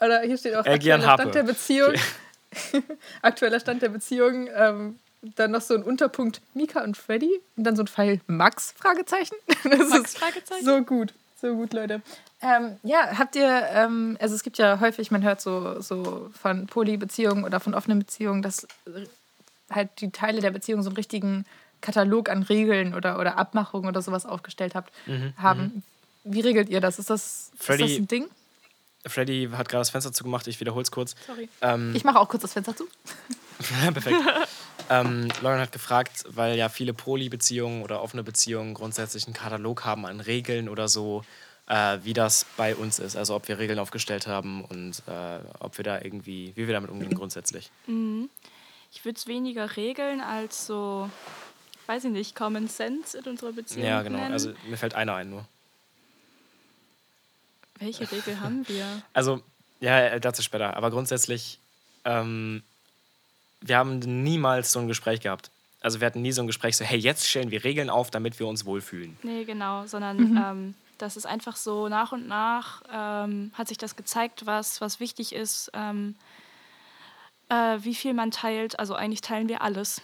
[0.00, 1.90] Oder hier steht auch aktueller Stand der Beziehung.
[1.90, 2.82] Okay.
[3.22, 4.48] aktueller Stand der Beziehung.
[4.54, 8.74] Ähm, dann noch so ein Unterpunkt Mika und Freddy und dann so ein Pfeil Max
[8.76, 9.34] Fragezeichen.
[9.64, 10.64] Das Max Fragezeichen.
[10.64, 12.02] So gut, so gut, Leute.
[12.40, 16.66] Ähm, ja, habt ihr, ähm, also es gibt ja häufig, man hört so, so von
[16.66, 18.68] Polybeziehungen oder von offenen Beziehungen, dass
[19.70, 21.44] halt die Teile der Beziehung so einen richtigen
[21.80, 25.60] Katalog an Regeln oder, oder Abmachungen oder sowas aufgestellt habt, mhm, haben.
[25.60, 25.82] Mhm.
[26.24, 26.98] Wie regelt ihr das?
[26.98, 28.28] Ist das, Freddy, ist das ein Ding?
[29.06, 31.14] Freddy hat gerade das Fenster zugemacht, ich wiederhole es kurz.
[31.26, 31.48] Sorry.
[31.60, 32.86] Ähm, ich mache auch kurz das Fenster zu.
[33.92, 34.16] Perfekt.
[34.90, 40.06] ähm, Lauren hat gefragt, weil ja viele Poly-Beziehungen oder offene Beziehungen grundsätzlich einen Katalog haben
[40.06, 41.22] an Regeln oder so,
[41.66, 43.16] äh, wie das bei uns ist.
[43.16, 46.90] Also ob wir Regeln aufgestellt haben und äh, ob wir da irgendwie, wie wir damit
[46.90, 47.70] umgehen grundsätzlich.
[47.86, 48.30] Mhm.
[48.90, 51.10] Ich würde es weniger regeln als so,
[51.86, 53.86] weiß ich nicht, Common Sense in unserer Beziehung.
[53.86, 54.18] Ja, genau.
[54.18, 54.32] Nennen.
[54.32, 55.46] Also mir fällt einer ein nur.
[57.78, 58.86] Welche Regel haben wir?
[59.12, 59.42] Also,
[59.80, 60.76] ja, dazu später.
[60.76, 61.58] Aber grundsätzlich,
[62.04, 62.62] ähm,
[63.60, 65.50] wir haben niemals so ein Gespräch gehabt.
[65.80, 68.38] Also wir hatten nie so ein Gespräch so, hey, jetzt stellen wir Regeln auf, damit
[68.40, 69.16] wir uns wohlfühlen.
[69.22, 70.36] Nee, genau, sondern mhm.
[70.36, 74.98] ähm, das ist einfach so nach und nach ähm, hat sich das gezeigt, was, was
[74.98, 76.16] wichtig ist, ähm,
[77.48, 78.78] äh, wie viel man teilt.
[78.78, 80.02] Also eigentlich teilen wir alles.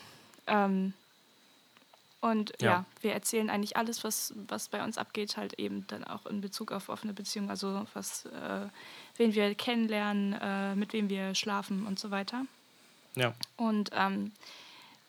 [2.24, 2.70] Und ja.
[2.70, 2.84] ja.
[3.02, 6.72] wir erzählen eigentlich alles, was, was bei uns abgeht, halt eben dann auch in Bezug
[6.72, 8.66] auf offene Beziehungen, also was, äh,
[9.18, 12.46] wen wir kennenlernen, äh, mit wem wir schlafen und so weiter.
[13.14, 13.34] Ja.
[13.58, 14.32] Und ähm,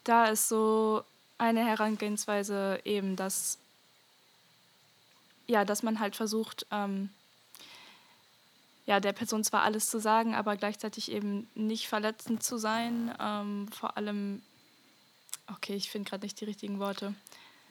[0.03, 1.05] da ist so
[1.37, 3.59] eine Herangehensweise eben, dass
[5.47, 7.11] ja, dass man halt versucht, ähm,
[8.87, 13.69] ja, der Person zwar alles zu sagen, aber gleichzeitig eben nicht verletzend zu sein, ähm,
[13.69, 14.41] vor allem
[15.51, 17.13] Okay, ich finde gerade nicht die richtigen Worte.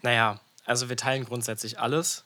[0.03, 2.25] Naja, also wir teilen grundsätzlich alles.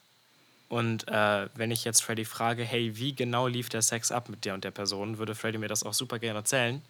[0.67, 4.45] Und äh, wenn ich jetzt Freddy frage, hey, wie genau lief der Sex ab mit
[4.45, 6.81] der und der Person, würde Freddy mir das auch super gerne erzählen.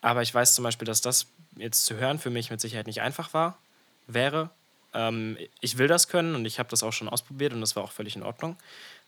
[0.00, 3.00] Aber ich weiß zum Beispiel, dass das jetzt zu hören für mich mit Sicherheit nicht
[3.00, 3.58] einfach war,
[4.08, 4.50] wäre.
[4.92, 7.84] Ähm, ich will das können und ich habe das auch schon ausprobiert und das war
[7.84, 8.56] auch völlig in Ordnung.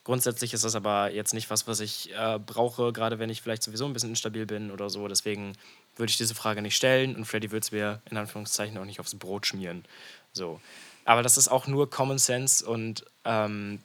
[0.05, 3.63] Grundsätzlich ist das aber jetzt nicht was, was ich äh, brauche, gerade wenn ich vielleicht
[3.63, 5.07] sowieso ein bisschen instabil bin oder so.
[5.09, 5.55] Deswegen
[5.99, 9.01] würde ich diese Frage nicht stellen und Freddy würde es mir in Anführungszeichen auch nicht
[9.01, 9.85] aufs Brot schmieren.
[10.33, 10.61] So.
[11.05, 13.81] Aber das ist auch nur Common Sense und ähm,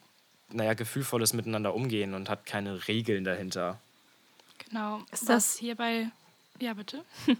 [0.49, 3.79] naja, gefühlvolles Miteinander umgehen und hat keine Regeln dahinter.
[4.59, 5.01] Genau.
[5.11, 6.09] Ist das hierbei.
[6.59, 7.03] Ja, bitte.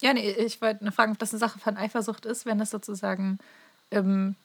[0.00, 2.70] ja, nee, ich wollte nur fragen, ob das eine Sache von Eifersucht ist, wenn das
[2.70, 3.38] sozusagen
[3.90, 4.36] ähm,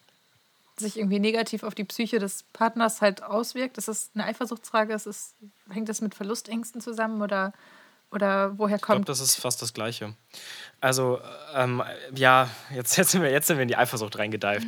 [0.78, 3.78] sich irgendwie negativ auf die Psyche des Partners halt auswirkt.
[3.78, 4.94] Ist das eine Eifersuchtsfrage?
[4.94, 5.34] Ist es,
[5.70, 7.54] hängt das mit Verlustängsten zusammen oder,
[8.12, 9.00] oder woher kommt?
[9.02, 10.14] Ich glaube, das ist fast das Gleiche.
[10.82, 11.20] Also,
[11.54, 11.84] ähm,
[12.16, 14.68] ja, jetzt, jetzt, sind wir, jetzt sind wir in die Eifersucht reingedeift.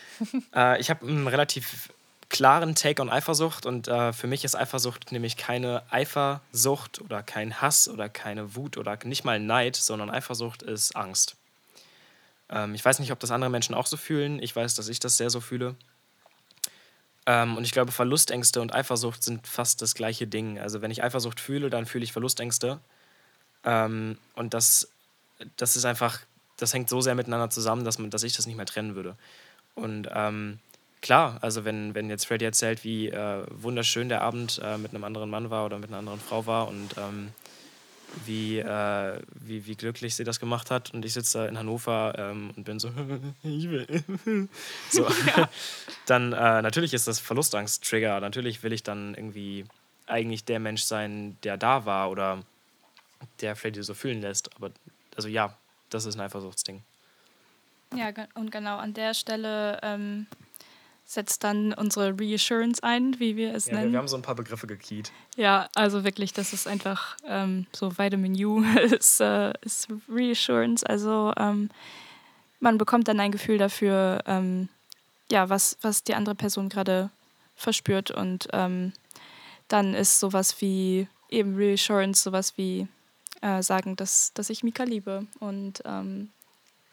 [0.54, 1.90] äh, ich habe einen relativ
[2.28, 7.60] klaren Take on Eifersucht und äh, für mich ist Eifersucht nämlich keine Eifersucht oder kein
[7.60, 11.36] Hass oder keine Wut oder nicht mal Neid, sondern Eifersucht ist Angst.
[12.48, 14.40] Ähm, ich weiß nicht, ob das andere Menschen auch so fühlen.
[14.42, 15.74] Ich weiß, dass ich das sehr so fühle.
[17.26, 20.58] Ähm, und ich glaube, Verlustängste und Eifersucht sind fast das gleiche Ding.
[20.58, 22.80] Also wenn ich Eifersucht fühle, dann fühle ich Verlustängste.
[23.64, 24.88] Ähm, und das,
[25.56, 26.20] das ist einfach,
[26.56, 29.16] das hängt so sehr miteinander zusammen, dass, man, dass ich das nicht mehr trennen würde.
[29.74, 30.58] Und ähm,
[31.00, 35.04] klar, also wenn, wenn jetzt Freddy erzählt, wie äh, wunderschön der Abend äh, mit einem
[35.04, 37.32] anderen Mann war oder mit einer anderen Frau war und ähm,
[38.26, 40.92] wie, äh, wie, wie glücklich sie das gemacht hat.
[40.92, 42.90] Und ich sitze da in Hannover ähm, und bin so,
[44.90, 45.08] so.
[45.08, 45.48] Ja.
[46.06, 48.20] dann äh, natürlich ist das Verlustangst-Trigger.
[48.20, 49.64] Natürlich will ich dann irgendwie
[50.06, 52.42] eigentlich der Mensch sein, der da war oder
[53.40, 54.54] der vielleicht so fühlen lässt.
[54.56, 54.70] Aber
[55.16, 55.56] also ja,
[55.88, 56.82] das ist ein Eifersuchtsding.
[57.94, 60.26] Ja, und genau an der Stelle ähm,
[61.10, 63.90] setzt dann unsere Reassurance ein, wie wir es ja, nennen.
[63.90, 65.10] Wir haben so ein paar Begriffe gekeyt.
[65.34, 70.88] Ja, also wirklich, das ist einfach ähm, so Vitamin U ist, äh, ist Reassurance.
[70.88, 71.68] Also ähm,
[72.60, 74.68] man bekommt dann ein Gefühl dafür, ähm,
[75.32, 77.10] ja, was, was die andere Person gerade
[77.56, 78.12] verspürt.
[78.12, 78.92] Und ähm,
[79.66, 82.86] dann ist sowas wie eben Reassurance, sowas wie
[83.42, 86.30] äh, sagen, dass, dass ich Mika liebe und ähm,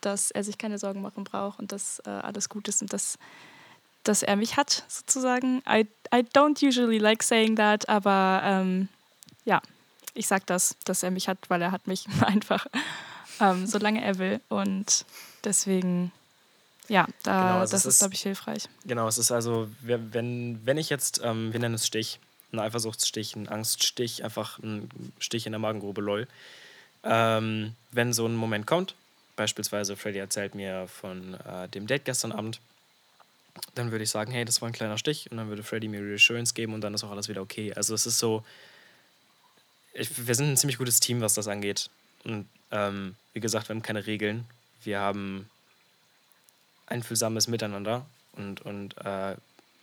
[0.02, 3.20] dass er sich keine Sorgen machen braucht und dass äh, alles gut ist und dass
[4.08, 5.62] dass er mich hat, sozusagen.
[5.68, 8.88] I, I don't usually like saying that, aber ähm,
[9.46, 9.62] ja,
[10.14, 12.68] ich sag das, dass er mich hat, weil er hat mich einfach,
[13.40, 14.42] ähm, solange er will.
[14.50, 15.06] Und
[15.44, 16.12] deswegen,
[16.88, 18.64] ja, da, genau, also das ist, ist glaube ich, hilfreich.
[18.86, 22.20] Genau, es ist also, wenn, wenn ich jetzt, ähm, wir nennen es Stich,
[22.54, 24.90] ein Eifersuchtsstich, ein Angststich, einfach ein
[25.20, 26.28] Stich in der Magengrube, lol.
[27.04, 28.96] Ähm, wenn so ein Moment kommt,
[29.36, 32.60] beispielsweise Freddy erzählt mir von äh, dem Date gestern Abend,
[33.76, 36.02] dann würde ich sagen, hey, das war ein kleiner Stich und dann würde Freddy mir
[36.02, 37.74] Reassurance geben und dann ist auch alles wieder okay.
[37.74, 38.44] Also es ist so,
[39.94, 41.90] ich, wir sind ein ziemlich gutes Team, was das angeht.
[42.24, 44.46] Und ähm, wie gesagt, wir haben keine Regeln.
[44.84, 45.50] Wir haben
[46.88, 49.36] einfühlsames Miteinander und, und äh,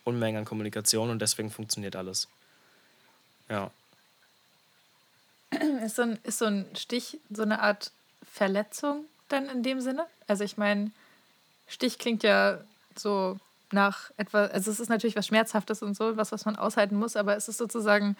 [0.04, 2.28] Unmengen an Kommunikation und deswegen funktioniert alles.
[3.48, 3.70] Ja.
[5.84, 7.92] Ist so, ein, ist so ein Stich so eine Art
[8.32, 10.06] Verletzung dann in dem Sinne?
[10.26, 10.90] Also ich meine,
[11.68, 12.60] Stich klingt ja
[12.96, 13.38] so
[13.74, 17.16] nach etwas, also es ist natürlich was Schmerzhaftes und so, was, was man aushalten muss,
[17.16, 18.16] aber es ist sozusagen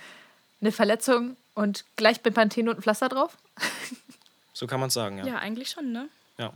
[0.60, 3.36] eine Verletzung und gleich mit Pantene und ein Pflaster drauf?
[4.56, 5.26] So kann man es sagen, ja.
[5.26, 6.08] Ja, eigentlich schon, ne?
[6.38, 6.52] Ja.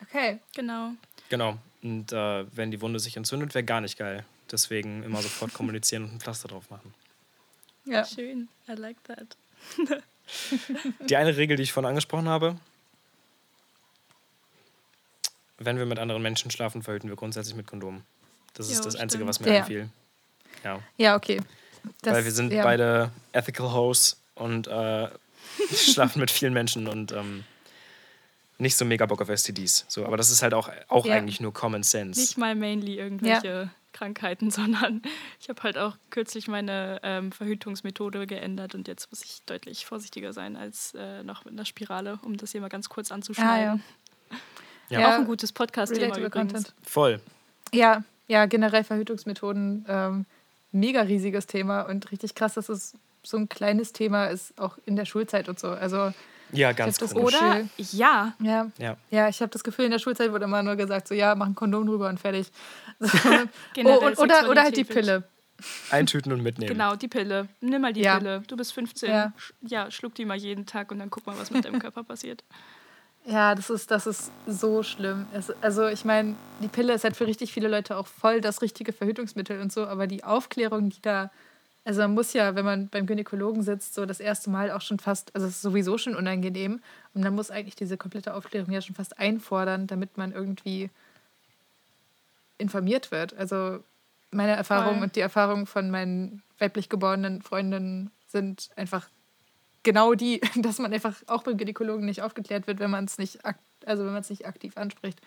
[0.00, 0.38] Okay.
[0.54, 0.92] Genau.
[1.28, 1.58] Genau.
[1.82, 4.24] Und äh, wenn die Wunde sich entzündet, wäre gar nicht geil.
[4.52, 6.94] Deswegen immer sofort kommunizieren und ein Pflaster drauf machen.
[7.86, 8.04] Ja.
[8.04, 8.48] Schön.
[8.68, 9.36] I like that.
[11.08, 12.56] die eine Regel, die ich vorhin angesprochen habe,
[15.58, 18.02] wenn wir mit anderen Menschen schlafen, verhüten wir grundsätzlich mit Kondom.
[18.54, 19.58] Das ist jo, das Einzige, was mir ja.
[19.58, 19.88] einfiel.
[20.64, 20.80] Ja.
[20.96, 21.40] ja, okay.
[22.02, 22.62] Das, Weil wir sind ja.
[22.62, 25.08] beide ethical hosts und äh,
[25.74, 27.44] schlafen mit vielen Menschen und ähm,
[28.58, 29.84] nicht so mega Bock auf STDs.
[29.88, 31.14] So, aber das ist halt auch, auch ja.
[31.14, 32.18] eigentlich nur Common Sense.
[32.18, 33.70] Nicht mal mainly irgendwelche ja.
[33.92, 35.02] Krankheiten, sondern
[35.40, 40.32] ich habe halt auch kürzlich meine ähm, Verhütungsmethode geändert und jetzt muss ich deutlich vorsichtiger
[40.32, 43.68] sein als äh, noch mit einer Spirale, um das hier mal ganz kurz anzuschneiden.
[43.68, 43.80] Ah, ja.
[44.88, 45.08] Ja.
[45.08, 46.74] Auch ein gutes Podcast-Thema übrigens.
[46.82, 47.20] Voll.
[47.72, 50.26] Ja, ja, generell Verhütungsmethoden, ähm,
[50.72, 54.96] mega riesiges Thema und richtig krass, dass es so ein kleines Thema ist, auch in
[54.96, 55.68] der Schulzeit und so.
[55.68, 56.12] Also
[56.52, 58.34] ja, ganz das Oder ja.
[58.40, 58.96] Ja, ja.
[59.10, 61.46] ja ich habe das Gefühl, in der Schulzeit wurde immer nur gesagt, so ja, mach
[61.46, 62.50] ein Kondom drüber und fertig.
[63.00, 63.18] So.
[63.84, 65.24] oh, und, oder, oder halt die Pille.
[65.90, 66.72] Eintüten und mitnehmen.
[66.72, 67.48] Genau, die Pille.
[67.60, 68.18] Nimm mal die ja.
[68.18, 68.42] Pille.
[68.46, 69.10] Du bist 15.
[69.10, 69.32] Ja.
[69.62, 72.44] ja, schluck die mal jeden Tag und dann guck mal, was mit deinem Körper passiert.
[73.28, 75.26] Ja, das ist, das ist so schlimm.
[75.32, 78.62] Es, also ich meine, die Pille ist halt für richtig viele Leute auch voll das
[78.62, 81.32] richtige Verhütungsmittel und so, aber die Aufklärung, die da,
[81.84, 85.00] also man muss ja, wenn man beim Gynäkologen sitzt, so das erste Mal auch schon
[85.00, 86.80] fast, also es ist sowieso schon unangenehm
[87.14, 90.88] und man muss eigentlich diese komplette Aufklärung ja schon fast einfordern, damit man irgendwie
[92.58, 93.34] informiert wird.
[93.34, 93.82] Also
[94.30, 99.08] meine Erfahrung und die Erfahrung von meinen weiblich geborenen Freundinnen sind einfach
[99.86, 103.38] genau die, dass man einfach auch beim Gynäkologen nicht aufgeklärt wird, wenn man es nicht,
[103.86, 105.18] also wenn man es nicht aktiv anspricht.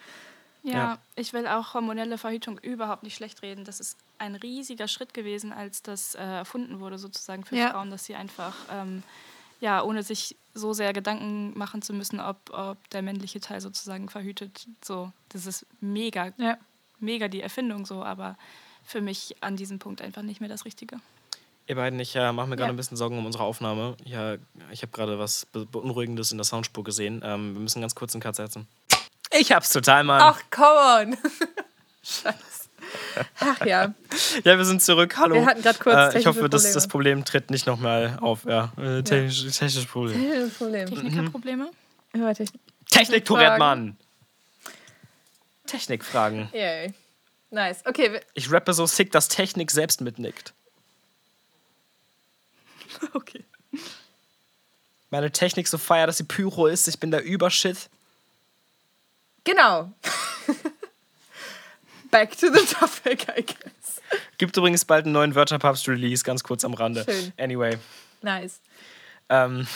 [0.61, 3.63] Ja, ja, ich will auch hormonelle Verhütung überhaupt nicht schlecht reden.
[3.63, 7.71] Das ist ein riesiger Schritt gewesen, als das äh, erfunden wurde, sozusagen für ja.
[7.71, 9.03] Frauen, dass sie einfach, ähm,
[9.61, 14.09] ja, ohne sich so sehr Gedanken machen zu müssen, ob, ob der männliche Teil sozusagen
[14.09, 14.67] verhütet.
[14.83, 16.57] So, das ist mega, ja.
[16.99, 18.37] mega die Erfindung so, aber
[18.83, 20.99] für mich an diesem Punkt einfach nicht mehr das Richtige.
[21.69, 22.73] Ihr beiden, ich äh, mache mir gerade ja.
[22.73, 23.95] ein bisschen Sorgen um unsere Aufnahme.
[24.03, 24.37] Ja,
[24.71, 27.21] ich habe gerade was Beunruhigendes in der Soundspur gesehen.
[27.23, 28.67] Ähm, wir müssen ganz kurz einen Cut setzen.
[29.37, 30.19] Ich hab's total, Mann.
[30.19, 31.17] Ach, come on.
[32.01, 32.69] Scheiße.
[33.39, 33.93] Ach ja.
[34.43, 35.15] Ja, wir sind zurück.
[35.17, 35.35] Hallo.
[35.35, 38.45] Wir hatten gerade kurz äh, Ich hoffe, dass das Problem tritt nicht nochmal auf.
[38.45, 39.51] Ja, äh, technisch, ja.
[39.51, 40.19] technisches Problem.
[40.19, 40.87] Technisches Problem.
[40.87, 41.69] Technikerprobleme?
[42.13, 42.19] Mhm.
[42.19, 42.61] Ja, Technik.
[42.89, 43.95] Technik, Tourette, Mann.
[45.67, 46.49] Technikfragen.
[46.51, 46.95] Yay.
[47.51, 47.85] Nice.
[47.85, 48.21] Okay.
[48.33, 50.55] Ich rappe so sick, dass Technik selbst mitnickt.
[53.13, 53.45] Okay.
[55.09, 56.87] Meine Technik so feier, dass sie Pyro ist.
[56.87, 57.89] Ich bin der Übershit.
[59.43, 59.91] Genau.
[62.11, 64.01] Back to the topic, I guess.
[64.37, 67.05] Gibt übrigens bald einen neuen Wörterpapst-Release, ganz kurz am Rande.
[67.05, 67.33] Schön.
[67.37, 67.77] Anyway.
[68.21, 68.59] Nice.
[69.29, 69.67] Ähm,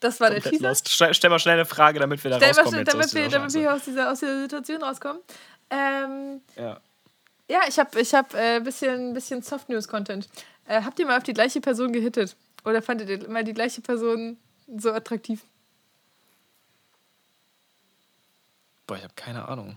[0.00, 0.74] das war der Teaser.
[0.74, 2.70] Stell, stell, mal schnell eine Frage, damit wir da stell rauskommen.
[2.70, 5.22] Schnell, damit, wir, damit wir aus dieser, aus dieser Situation rauskommen.
[5.70, 6.80] Ähm, ja.
[7.48, 10.28] Ja, ich habe ich hab, äh, bisschen, bisschen Soft News-Content.
[10.66, 12.36] Äh, habt ihr mal auf die gleiche Person gehittet?
[12.64, 14.36] Oder fandet ihr mal die gleiche Person
[14.76, 15.44] so attraktiv?
[18.86, 19.76] Boah, ich habe keine Ahnung.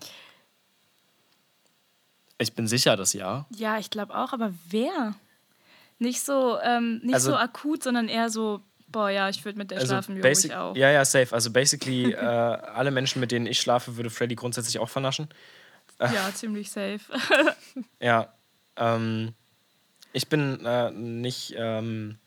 [2.38, 3.46] Ich bin sicher, dass ja.
[3.56, 5.16] Ja, ich glaube auch, aber wer?
[6.00, 9.72] Nicht so, ähm, nicht also, so akut, sondern eher so, boah, ja, ich würde mit
[9.72, 10.76] der also schlafen, basic, ich auch.
[10.76, 11.34] Ja, ja, safe.
[11.34, 15.30] Also basically, äh, alle Menschen, mit denen ich schlafe, würde Freddy grundsätzlich auch vernaschen.
[16.00, 17.02] Ja, ziemlich safe.
[18.00, 18.32] ja.
[18.78, 19.34] Ähm,
[20.16, 22.18] ich bin äh, nicht, ähm,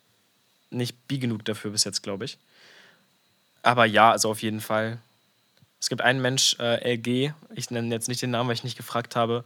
[0.71, 2.39] nicht bi genug dafür bis jetzt, glaube ich.
[3.63, 4.99] Aber ja, also auf jeden Fall.
[5.81, 8.77] Es gibt einen Mensch, äh, LG, ich nenne jetzt nicht den Namen, weil ich nicht
[8.77, 9.45] gefragt habe.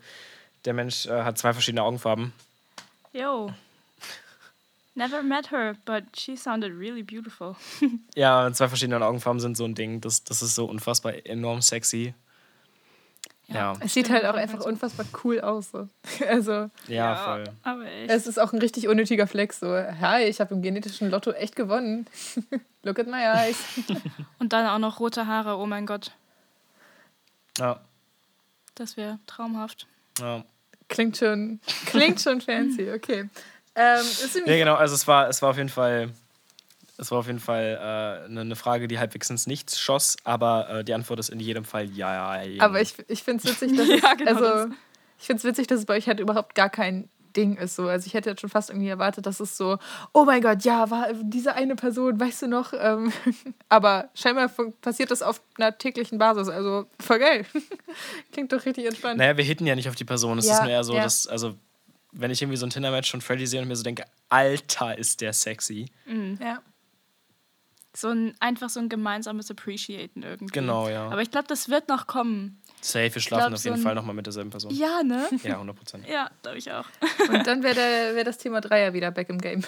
[0.64, 2.32] Der Mensch äh, hat zwei verschiedene Augenfarben.
[3.12, 3.52] Yo.
[4.94, 7.54] Never met her, but she sounded really beautiful.
[8.16, 10.00] ja, zwei verschiedene Augenfarben sind so ein Ding.
[10.00, 12.14] Das, das ist so unfassbar enorm sexy.
[13.48, 13.74] Ja.
[13.80, 15.70] Es sieht halt auch einfach unfassbar cool aus.
[15.70, 15.88] So.
[16.28, 17.44] Also, ja, ja, voll.
[17.62, 18.10] Aber echt.
[18.10, 19.60] Es ist auch ein richtig unnötiger Flex.
[19.60, 22.06] So, hi, ich habe im genetischen Lotto echt gewonnen.
[22.82, 23.56] Look at my eyes.
[24.38, 26.12] Und dann auch noch rote Haare, oh mein Gott.
[27.58, 27.80] Ja.
[28.74, 29.86] Das wäre traumhaft.
[30.18, 30.44] Ja.
[30.88, 33.28] Klingt schon, klingt schon fancy, okay.
[33.74, 34.04] Ähm,
[34.46, 36.10] ja, genau, also es war, es war auf jeden Fall
[37.02, 40.68] es war auf jeden Fall äh, eine, eine Frage, die halbwegs ins Nichts schoss, aber
[40.70, 42.40] äh, die Antwort ist in jedem Fall ja.
[42.42, 42.62] ja.
[42.62, 44.68] Aber ich, ich finde es witzig, dass ja, genau also, das.
[45.18, 47.88] ich finde es witzig, dass es bei euch halt überhaupt gar kein Ding ist so.
[47.88, 49.78] Also ich hätte jetzt schon fast irgendwie erwartet, dass es so,
[50.12, 52.72] oh mein Gott, ja, war diese eine Person, weißt du noch?
[52.78, 53.12] Ähm,
[53.68, 56.48] aber scheinbar passiert das auf einer täglichen Basis.
[56.48, 57.46] Also voll geil.
[58.32, 59.18] Klingt doch richtig entspannt.
[59.18, 60.38] Naja, wir hitten ja nicht auf die Person.
[60.38, 61.02] Es ja, ist nur eher so, ja.
[61.02, 61.54] dass, also
[62.12, 65.20] wenn ich irgendwie so ein Tinder-Match von Freddy sehe und mir so denke, Alter, ist
[65.20, 65.86] der sexy.
[66.06, 66.38] Mhm.
[66.40, 66.62] Ja
[67.94, 70.52] so ein, einfach so ein gemeinsames Appreciaten irgendwie.
[70.52, 71.08] Genau, ja.
[71.08, 72.60] Aber ich glaube, das wird noch kommen.
[72.80, 74.74] Safe, wir schlafen glaub, auf jeden so Fall nochmal mit derselben Person.
[74.74, 75.28] Ja, ne?
[75.42, 76.08] Ja, 100 Prozent.
[76.08, 76.86] ja, glaube ich auch.
[77.28, 79.62] Und dann wäre wär das Thema Dreier wieder back im Game.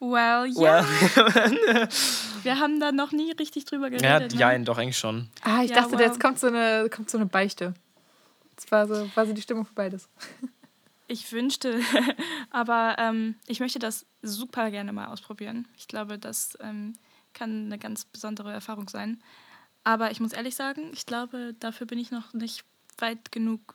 [0.00, 0.84] Well, ja.
[0.84, 1.88] Well.
[2.42, 4.34] wir haben da noch nie richtig drüber geredet.
[4.34, 4.58] Ja, ne?
[4.58, 5.30] ja doch eigentlich schon.
[5.42, 6.06] Ah, ich ja, dachte, well.
[6.06, 7.74] jetzt kommt so, eine, kommt so eine Beichte.
[8.56, 10.08] Das war so, war so die Stimmung für beides.
[11.06, 11.80] Ich wünschte,
[12.50, 15.68] aber ähm, ich möchte das super gerne mal ausprobieren.
[15.76, 16.94] Ich glaube, das ähm,
[17.34, 19.22] kann eine ganz besondere Erfahrung sein.
[19.82, 22.64] Aber ich muss ehrlich sagen, ich glaube, dafür bin ich noch nicht
[22.98, 23.74] weit genug,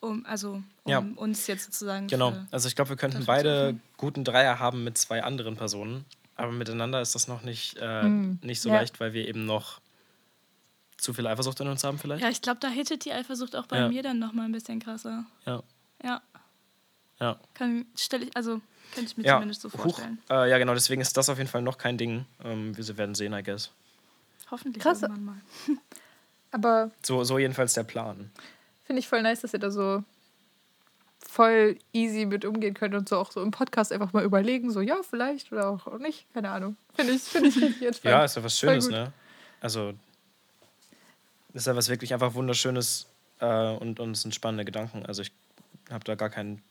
[0.00, 1.04] um, also, um ja.
[1.16, 2.06] uns jetzt sozusagen.
[2.06, 6.06] Genau, also ich glaube, wir könnten beide guten Dreier haben mit zwei anderen Personen.
[6.36, 8.38] Aber miteinander ist das noch nicht, äh, mhm.
[8.42, 8.76] nicht so ja.
[8.76, 9.80] leicht, weil wir eben noch
[10.96, 12.22] zu viel Eifersucht in uns haben, vielleicht.
[12.22, 13.88] Ja, ich glaube, da hittet die Eifersucht auch bei ja.
[13.88, 15.26] mir dann nochmal ein bisschen krasser.
[15.44, 15.62] Ja.
[16.02, 16.22] Ja.
[17.20, 17.38] Ja.
[17.54, 18.60] Kann, stell ich, also
[18.94, 19.34] kann ich mir ja.
[19.34, 20.18] zumindest so vorstellen.
[20.28, 22.24] Huch, äh, ja, genau, deswegen ist das auf jeden Fall noch kein Ding.
[22.42, 23.70] Ähm, wir werden sehen, I guess.
[24.50, 25.02] Hoffentlich Krass.
[25.02, 25.40] irgendwann mal.
[26.50, 26.90] Aber.
[27.02, 28.30] So, so jedenfalls der Plan.
[28.84, 30.02] Finde ich voll nice, dass ihr da so
[31.20, 34.80] voll easy mit umgehen könnt und so auch so im Podcast einfach mal überlegen, so
[34.80, 36.76] ja, vielleicht oder auch nicht, keine Ahnung.
[36.94, 38.12] Finde ich, find ich richtig entspannt.
[38.12, 39.12] ja, ist ja was Schönes, ne?
[39.60, 39.92] Also,
[41.52, 43.06] ist ja was wirklich einfach Wunderschönes
[43.38, 45.06] äh, und uns entspannende Gedanken.
[45.06, 45.30] Also, ich
[45.90, 46.62] habe da gar keinen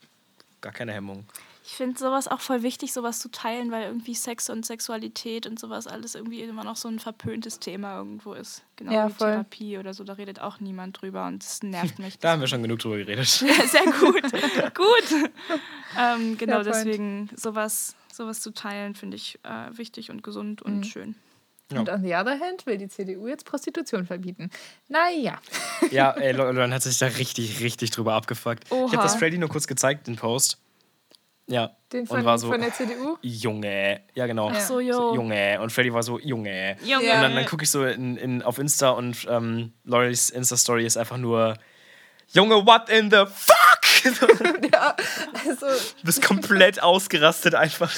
[0.62, 1.26] gar keine Hemmung.
[1.64, 5.60] Ich finde sowas auch voll wichtig, sowas zu teilen, weil irgendwie Sex und Sexualität und
[5.60, 8.64] sowas alles irgendwie immer noch so ein verpöntes Thema irgendwo ist.
[8.76, 9.32] Genau ja, wie voll.
[9.32, 12.18] Therapie oder so, da redet auch niemand drüber und das nervt mich.
[12.20, 13.28] da haben wir schon genug drüber geredet.
[13.28, 14.24] Sehr gut.
[14.74, 15.32] gut.
[15.96, 20.84] Ähm, genau, deswegen sowas, sowas zu teilen, finde ich äh, wichtig und gesund und mhm.
[20.84, 21.16] schön.
[21.72, 21.80] Ja.
[21.80, 24.50] Und on the other hand will die CDU jetzt Prostitution verbieten.
[24.88, 25.40] Naja.
[25.92, 28.70] Ja, ey, Leon hat sich da richtig, richtig drüber abgefuckt.
[28.70, 28.86] Oha.
[28.88, 30.58] Ich habe das Freddy nur kurz gezeigt, den Post.
[31.48, 31.72] Ja.
[31.92, 33.18] Den von, und war so, von der CDU?
[33.22, 34.02] Junge.
[34.14, 34.52] Ja, genau.
[34.54, 35.16] Ach so, jo.
[35.16, 35.60] Junge.
[35.62, 36.78] Und Freddy war so, Junge.
[36.84, 37.12] Junge.
[37.12, 40.98] Und dann, dann gucke ich so in, in, auf Insta und ähm, Loris Insta-Story ist
[40.98, 41.58] einfach nur,
[42.32, 43.80] Junge, what in the fuck?
[44.72, 44.96] ja,
[45.48, 45.66] also.
[45.66, 47.92] Du bist komplett ausgerastet einfach.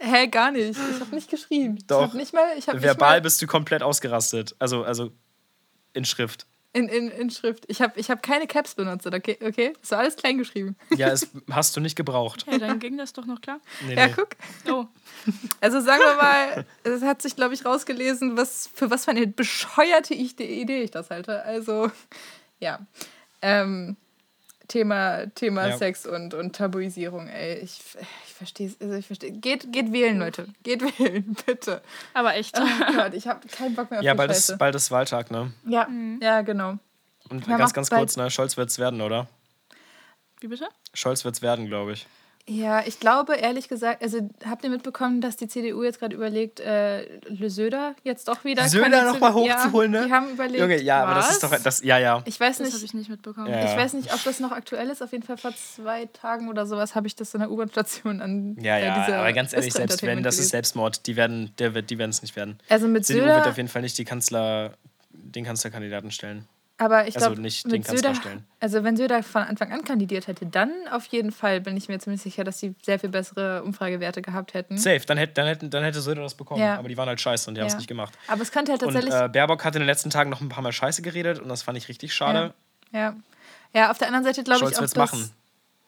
[0.00, 0.78] Hä, gar nicht.
[0.78, 1.78] Ich habe nicht geschrieben.
[1.86, 2.02] Doch.
[2.02, 4.54] Ich hab nicht mal, ich hab Verbal mal bist du komplett ausgerastet.
[4.58, 5.10] Also, also
[5.92, 6.46] in Schrift.
[6.72, 7.64] In, in, in Schrift.
[7.66, 9.38] Ich habe ich hab keine Caps benutzt, okay?
[9.42, 9.72] okay?
[9.80, 10.76] Das war alles klein geschrieben.
[10.96, 12.46] Ja, das hast du nicht gebraucht.
[12.48, 13.58] Ja, dann ging das doch noch klar.
[13.86, 14.12] Nee, ja, nee.
[14.14, 14.28] guck.
[14.70, 14.84] Oh.
[15.60, 19.26] Also sagen wir mal, es hat sich, glaube ich, rausgelesen, was, für was für eine
[19.26, 21.42] bescheuerte Idee ich das halte.
[21.42, 21.90] Also,
[22.60, 22.78] ja.
[23.42, 23.96] Ähm,
[24.68, 25.78] Thema, Thema ja.
[25.78, 27.58] Sex und, und Tabuisierung, ey.
[27.60, 27.80] Ich
[28.38, 28.80] verstehe es.
[28.80, 29.30] Also ich versteh.
[29.30, 30.48] Geht, geht wählen, Leute.
[30.62, 31.82] Geht wählen, bitte.
[32.14, 32.58] Aber echt.
[32.58, 34.52] Oh Gott, ich habe keinen Bock mehr auf ja, die bald Scheiße.
[34.52, 35.52] Ist, bald ist Wahltag, ne?
[35.66, 36.20] Ja, mhm.
[36.22, 36.78] ja genau.
[37.28, 38.30] Und ja, ganz, ganz kurz, ne?
[38.30, 39.28] Scholz wird es werden, oder?
[40.40, 40.68] Wie bitte?
[40.94, 42.06] Scholz wird es werden, glaube ich.
[42.48, 46.60] Ja, ich glaube, ehrlich gesagt, also habt ihr mitbekommen, dass die CDU jetzt gerade überlegt,
[46.60, 48.66] äh, Le Söder jetzt doch wieder.
[48.66, 50.06] Söder nochmal hochzuholen, ja, ne?
[50.06, 50.60] Die haben überlegt.
[50.60, 51.04] Junge, ja, was?
[51.04, 51.62] aber das ist doch.
[51.62, 52.22] Das, ja, ja.
[52.24, 52.68] Ich weiß nicht.
[52.68, 53.48] Das habe ich nicht mitbekommen.
[53.48, 53.70] Ja.
[53.70, 55.02] Ich weiß nicht, ob das noch aktuell ist.
[55.02, 58.56] Auf jeden Fall vor zwei Tagen oder sowas habe ich das in der U-Bahn-Station an.
[58.60, 61.06] Ja, ja, äh, aber ganz ehrlich, selbst wenn, das ist Selbstmord.
[61.06, 62.58] Die werden, der wird, die werden es nicht werden.
[62.70, 63.36] Also mit CDU Söder.
[63.36, 64.72] wird auf jeden Fall nicht die Kanzler,
[65.12, 66.46] den Kanzlerkandidaten stellen.
[66.80, 68.44] Aber ich glaube, also nicht den Söder, stellen.
[68.60, 71.98] Also wenn Söder von Anfang an kandidiert hätte, dann auf jeden Fall bin ich mir
[71.98, 74.78] ziemlich sicher, dass sie sehr viel bessere Umfragewerte gehabt hätten.
[74.78, 76.62] Safe, dann hätte, dann hätte, dann hätte Söder das bekommen.
[76.62, 76.78] Ja.
[76.78, 77.64] Aber die waren halt scheiße und die ja.
[77.64, 78.16] haben es nicht gemacht.
[78.28, 79.12] Aber es könnte halt tatsächlich.
[79.12, 81.48] Und äh, Baerbock hat in den letzten Tagen noch ein paar Mal Scheiße geredet und
[81.48, 82.54] das fand ich richtig schade.
[82.92, 83.16] Ja, ja.
[83.74, 85.32] ja auf der anderen Seite glaube ich auch, dass, machen.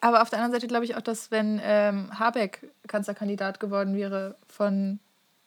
[0.00, 4.35] Aber auf der anderen Seite glaube ich auch, dass wenn ähm, Habeck Kanzlerkandidat geworden wäre
[4.48, 4.98] von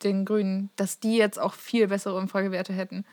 [0.02, 3.04] den Grünen, dass die jetzt auch viel bessere Umfragewerte hätten.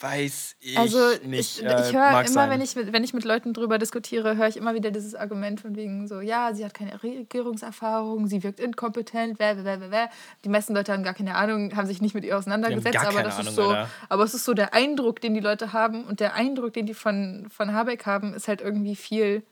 [0.00, 1.58] Weiß ich also nicht.
[1.58, 4.56] Ich, ich höre immer, wenn ich, mit, wenn ich mit Leuten drüber diskutiere, höre ich
[4.56, 9.38] immer wieder dieses Argument von wegen so, ja, sie hat keine Regierungserfahrung, sie wirkt inkompetent,
[9.38, 10.10] wer, wer, wer, wer.
[10.44, 13.38] Die meisten Leute haben gar keine Ahnung, haben sich nicht mit ihr auseinandergesetzt, aber das
[13.38, 13.90] Ahnung, ist so, Alter.
[14.08, 16.94] aber es ist so der Eindruck, den die Leute haben und der Eindruck, den die
[16.94, 19.42] von, von Habeck haben, ist halt irgendwie viel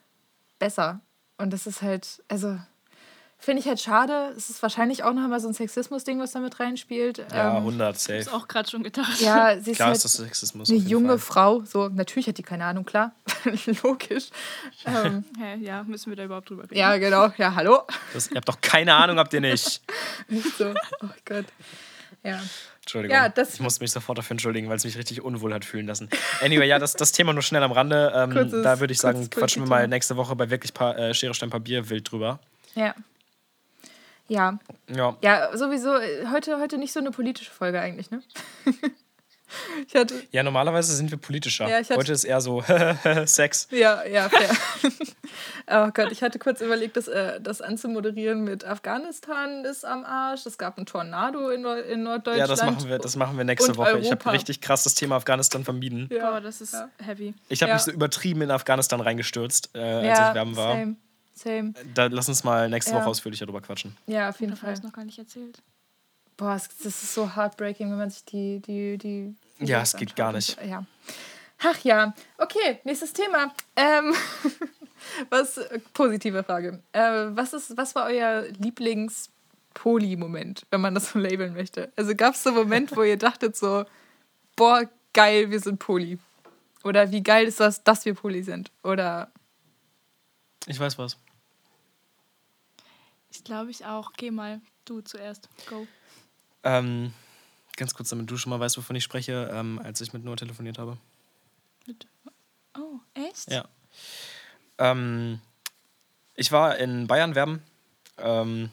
[0.58, 1.00] besser.
[1.38, 2.58] Und das ist halt, also
[3.38, 4.33] Finde ich halt schade.
[4.37, 7.18] Es ist wahrscheinlich auch noch mal so ein Sexismus-Ding, was da mit reinspielt.
[7.33, 8.18] Ja, 100, ähm, safe.
[8.18, 9.20] Ich auch gerade schon gedacht.
[9.20, 10.70] Ja, sie ist, klar halt ist das Sexismus.
[10.70, 11.61] Eine junge Fall.
[11.61, 11.64] Frau.
[11.64, 13.12] So, natürlich hat die keine Ahnung, klar.
[13.83, 14.31] Logisch.
[14.87, 15.25] Ähm,
[15.61, 16.77] ja, müssen wir da überhaupt drüber reden?
[16.77, 17.31] Ja, genau.
[17.37, 17.83] Ja, hallo.
[18.14, 19.83] Das, ihr habt doch keine Ahnung, habt ihr nicht.
[20.29, 20.72] nicht so.
[21.03, 21.46] Oh Gott.
[22.22, 22.40] Ja.
[22.81, 23.16] Entschuldigung.
[23.16, 25.87] Ja, das ich musste mich sofort dafür entschuldigen, weil es mich richtig unwohl hat fühlen
[25.87, 26.09] lassen.
[26.40, 28.12] Anyway, ja, das, das Thema nur schnell am Rande.
[28.14, 31.12] Ähm, kurzes, da würde ich sagen, quatschen wir mal nächste Woche bei wirklich paar, äh,
[31.12, 32.40] Schere, Stein, Papier wild drüber.
[32.75, 32.94] Ja.
[34.28, 34.58] Ja.
[34.88, 35.16] Ja.
[35.22, 35.94] Ja, sowieso,
[36.32, 38.22] heute, heute nicht so eine politische Folge eigentlich, ne?
[39.94, 41.68] hatte, ja, normalerweise sind wir politischer.
[41.68, 42.62] Ja, hatte, heute ist eher so
[43.24, 43.68] Sex.
[43.70, 44.50] Ja, ja, fair.
[45.88, 50.46] oh Gott, ich hatte kurz überlegt, das, äh, das anzumoderieren mit Afghanistan ist am Arsch.
[50.46, 52.38] Es gab einen Tornado in, in Norddeutschland.
[52.38, 53.88] Ja, das machen wir, das machen wir nächste Woche.
[53.88, 54.04] Europa.
[54.04, 56.08] Ich habe richtig krass das Thema Afghanistan vermieden.
[56.12, 56.88] Ja, oh, das ist ja.
[57.04, 57.34] heavy.
[57.48, 57.76] Ich habe ja.
[57.76, 60.74] mich so übertrieben in Afghanistan reingestürzt, äh, als ja, ich wärmen war.
[60.74, 60.96] Same.
[61.37, 61.75] Same.
[61.94, 62.99] Da lass uns mal nächste ja.
[62.99, 63.94] Woche ausführlicher drüber quatschen.
[64.07, 64.70] Ja, auf jeden Fall.
[64.70, 65.61] Das noch gar nicht erzählt.
[66.38, 68.61] Boah, das ist so heartbreaking, wenn man sich die.
[68.61, 70.59] die, die ja, es geht gar nicht.
[70.66, 70.85] Ja.
[71.62, 72.14] Ach ja.
[72.38, 73.53] Okay, nächstes Thema.
[73.77, 74.14] Ähm,
[75.31, 75.61] was,
[75.92, 76.83] positive Frage.
[76.92, 81.92] Äh, was, ist, was war euer Lieblings-Poli-Moment, wenn man das so labeln möchte?
[81.96, 83.85] Also gab es so einen Moment, wo ihr dachtet so,
[84.57, 86.18] boah, geil, wir sind Poli.
[86.83, 88.70] Oder wie geil ist das, dass wir Poli sind?
[88.83, 89.31] Oder.
[90.66, 91.16] Ich weiß was.
[93.37, 94.12] Ich glaube ich auch.
[94.16, 95.51] Geh mal, du zuerst.
[95.68, 95.87] Go.
[96.64, 97.12] Ähm,
[97.77, 100.37] ganz kurz, damit du schon mal weißt, wovon ich spreche, ähm, als ich mit Noah
[100.37, 100.96] telefoniert habe.
[101.87, 102.07] Mit
[102.79, 103.51] oh, echt?
[103.51, 103.68] Ja.
[104.79, 105.40] Ähm,
[106.35, 107.62] ich war in Bayern werben.
[108.16, 108.70] Ähm,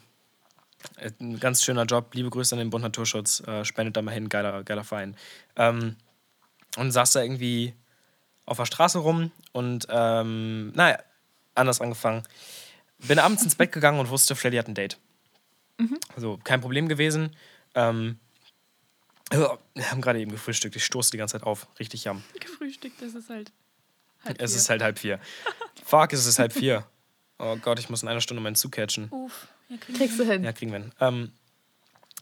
[1.20, 2.14] ein ganz schöner Job.
[2.14, 3.40] Liebe Grüße an den Bund Naturschutz.
[3.40, 5.14] Äh, spendet da mal hin, geiler, geiler Verein.
[5.56, 5.96] Ähm,
[6.78, 7.74] und saß da irgendwie
[8.46, 10.98] auf der Straße rum und, ähm, naja,
[11.54, 12.22] anders angefangen.
[13.08, 14.98] Bin abends ins Bett gegangen und wusste, Freddy hat ein Date.
[15.78, 15.98] Mhm.
[16.14, 17.34] Also kein Problem gewesen.
[17.74, 18.18] Ähm,
[19.30, 19.58] wir
[19.90, 20.76] haben gerade eben gefrühstückt.
[20.76, 21.66] Ich stoße die ganze Zeit auf.
[21.80, 22.22] Richtig jam.
[22.38, 23.52] Gefrühstückt, das ist halt
[24.24, 24.60] halb Es vier.
[24.60, 25.20] ist halt halb vier.
[25.84, 26.86] Fuck, es ist halb vier.
[27.38, 29.08] Oh Gott, ich muss in einer Stunde meinen Zug catchen.
[29.10, 30.44] Uff, ja, kriegst du hin.
[30.44, 30.92] Ja, kriegen wir hin.
[31.00, 31.32] Ähm,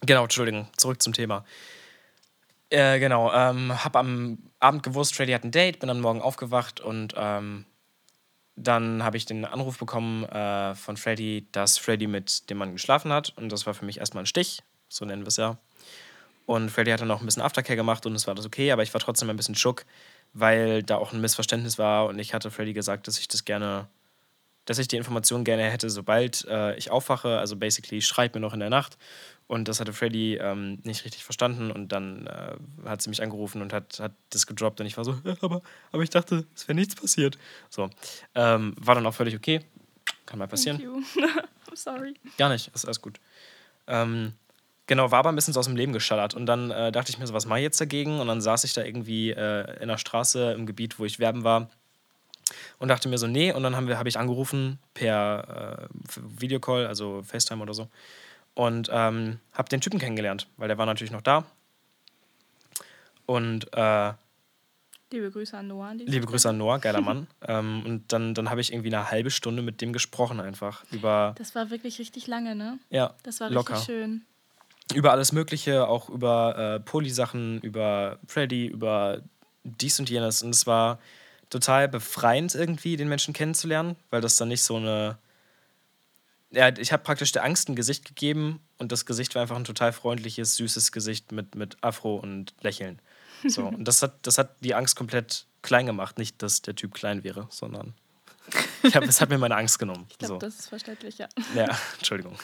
[0.01, 1.45] genau, Entschuldigung, zurück zum Thema.
[2.69, 6.79] Äh, genau, ähm, hab am Abend gewusst, Freddy hat ein Date, bin dann morgen aufgewacht
[6.81, 7.65] und ähm,
[8.55, 13.11] dann habe ich den Anruf bekommen äh, von Freddy, dass Freddy mit dem Mann geschlafen
[13.11, 13.33] hat.
[13.35, 15.57] Und das war für mich erstmal ein Stich, so nennen wir es ja.
[16.45, 18.83] Und Freddy hat dann noch ein bisschen Aftercare gemacht und es war das okay, aber
[18.83, 19.85] ich war trotzdem ein bisschen schock,
[20.33, 23.87] weil da auch ein Missverständnis war und ich hatte Freddy gesagt, dass ich das gerne,
[24.65, 27.39] dass ich die Information gerne hätte, sobald äh, ich aufwache.
[27.39, 28.97] Also basically schreibt mir noch in der Nacht.
[29.53, 32.55] Und das hatte Freddy ähm, nicht richtig verstanden und dann äh,
[32.89, 36.01] hat sie mich angerufen und hat, hat das gedroppt und ich war so, aber, aber
[36.01, 37.37] ich dachte, es wäre nichts passiert.
[37.69, 37.91] So.
[38.33, 39.61] Ähm, war dann auch völlig okay.
[40.25, 40.79] Kann mal passieren.
[40.79, 41.03] Thank you.
[41.69, 42.15] I'm sorry.
[42.39, 43.19] Gar nicht, ist alles gut.
[43.85, 44.33] Ähm,
[44.85, 46.33] Genau, war aber ein bisschen so aus dem Leben geschallert.
[46.33, 48.19] Und dann äh, dachte ich mir so, was mache ich jetzt dagegen?
[48.19, 51.45] Und dann saß ich da irgendwie äh, in der Straße im Gebiet, wo ich werben
[51.45, 51.69] war.
[52.79, 53.53] Und dachte mir so, nee.
[53.53, 57.87] Und dann habe hab ich angerufen per äh, Videocall, also FaceTime oder so.
[58.55, 61.45] Und ähm, habe den Typen kennengelernt, weil der war natürlich noch da.
[63.25, 64.13] Und äh,
[65.11, 65.93] Liebe Grüße an Noah.
[65.93, 67.27] Liebe Grüße an Noah, geiler Mann.
[67.47, 71.35] ähm, und dann, dann habe ich irgendwie eine halbe Stunde mit dem gesprochen einfach über.
[71.37, 72.79] Das war wirklich richtig lange, ne?
[72.89, 73.13] Ja.
[73.23, 73.75] Das war locker.
[73.75, 74.25] richtig schön
[74.93, 79.21] über alles Mögliche, auch über äh, Poli-Sachen, über Freddy, über
[79.63, 80.43] dies und jenes.
[80.43, 80.99] Und es war
[81.49, 85.17] total befreiend irgendwie, den Menschen kennenzulernen, weil das dann nicht so eine.
[86.53, 89.63] Ja, ich habe praktisch der Angst ein Gesicht gegeben und das Gesicht war einfach ein
[89.63, 93.01] total freundliches, süßes Gesicht mit, mit Afro und Lächeln.
[93.47, 96.19] So, und das hat, das hat die Angst komplett klein gemacht.
[96.19, 97.95] Nicht, dass der Typ klein wäre, sondern
[98.83, 100.05] ich hab, es hat mir meine Angst genommen.
[100.11, 100.37] Ich glaube, so.
[100.37, 101.27] das ist verständlich, ja.
[101.55, 102.37] Ja, Entschuldigung.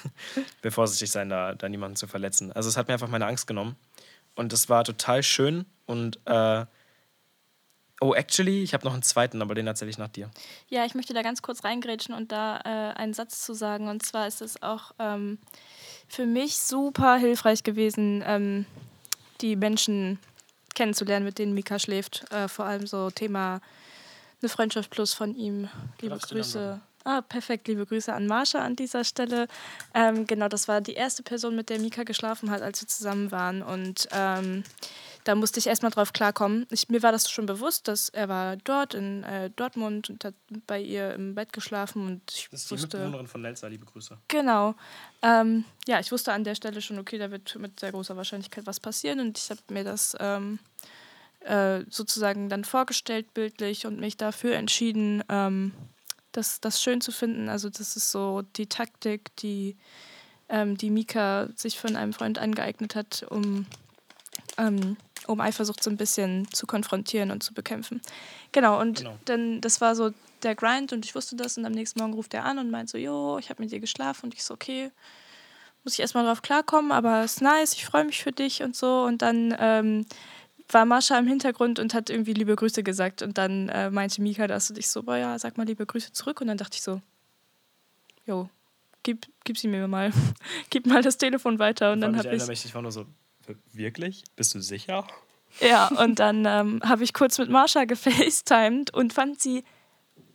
[0.63, 2.51] Will vorsichtig sein, da, da niemanden zu verletzen.
[2.51, 3.75] Also es hat mir einfach meine Angst genommen.
[4.33, 5.65] Und es war total schön.
[5.85, 6.65] Und äh,
[8.01, 10.29] oh, actually, ich habe noch einen zweiten, aber den erzähle ich nach dir.
[10.69, 13.87] Ja, ich möchte da ganz kurz reingrätschen und da äh, einen Satz zu sagen.
[13.87, 15.37] Und zwar ist es auch ähm,
[16.07, 18.65] für mich super hilfreich gewesen, ähm,
[19.41, 20.19] die Menschen
[20.75, 22.25] kennenzulernen, mit denen Mika schläft.
[22.31, 23.61] Äh, vor allem so Thema
[24.41, 25.69] eine Freundschaft plus von ihm.
[26.01, 26.79] Liebe Grüße.
[27.05, 27.67] Ah, perfekt.
[27.67, 29.47] Liebe Grüße an Marsha an dieser Stelle.
[29.93, 33.31] Ähm, genau, das war die erste Person, mit der Mika geschlafen hat, als wir zusammen
[33.31, 33.61] waren.
[33.61, 34.63] Und ähm,
[35.23, 36.65] da musste ich erstmal drauf klarkommen.
[36.71, 40.33] Ich, mir war das schon bewusst, dass er war dort in äh, Dortmund und hat
[40.65, 42.05] bei ihr im Bett geschlafen.
[42.05, 44.17] Und ich das ist die wusste, Mitbewohnerin von Nelsa, liebe Grüße.
[44.27, 44.75] Genau.
[45.21, 48.65] Ähm, ja, ich wusste an der Stelle schon, okay, da wird mit sehr großer Wahrscheinlichkeit
[48.65, 49.19] was passieren.
[49.19, 50.59] Und ich habe mir das ähm,
[51.41, 55.73] äh, sozusagen dann vorgestellt bildlich und mich dafür entschieden, ähm,
[56.31, 57.49] das, das schön zu finden.
[57.49, 59.77] Also das ist so die Taktik, die,
[60.47, 63.65] ähm, die Mika sich von einem Freund angeeignet hat, um,
[64.57, 64.97] ähm,
[65.29, 68.01] um Eifersucht so ein bisschen zu konfrontieren und zu bekämpfen.
[68.51, 69.17] Genau, und genau.
[69.25, 70.11] dann, das war so
[70.43, 72.89] der Grind und ich wusste das und am nächsten Morgen ruft er an und meint
[72.89, 74.91] so, jo, ich habe mit dir geschlafen und ich so, okay,
[75.83, 78.75] muss ich erstmal drauf klarkommen, aber es ist nice, ich freue mich für dich und
[78.75, 80.05] so und dann ähm,
[80.73, 83.21] war Mascha im Hintergrund und hat irgendwie liebe Grüße gesagt.
[83.21, 86.13] Und dann äh, meinte Mika das und ich so, boah ja, sag mal liebe Grüße
[86.13, 86.41] zurück.
[86.41, 87.01] Und dann dachte ich so,
[88.25, 88.49] jo,
[89.03, 90.11] gib, gib sie mir mal.
[90.69, 91.91] gib mal das Telefon weiter.
[91.91, 92.65] Und dann habe ich.
[92.65, 93.05] Ich war nur so,
[93.73, 94.23] wirklich?
[94.35, 95.07] Bist du sicher?
[95.59, 99.63] Ja, und dann ähm, habe ich kurz mit Marsha gefacetimed und fand sie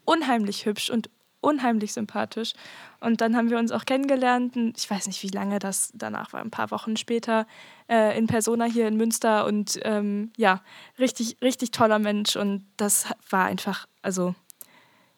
[0.04, 1.08] unheimlich hübsch und
[1.40, 2.54] unheimlich sympathisch.
[3.00, 4.56] Und dann haben wir uns auch kennengelernt.
[4.76, 7.46] Ich weiß nicht, wie lange das danach war, ein paar Wochen später
[7.88, 9.44] äh, in Persona hier in Münster.
[9.44, 10.62] Und ähm, ja,
[10.98, 12.36] richtig, richtig toller Mensch.
[12.36, 14.34] Und das war einfach, also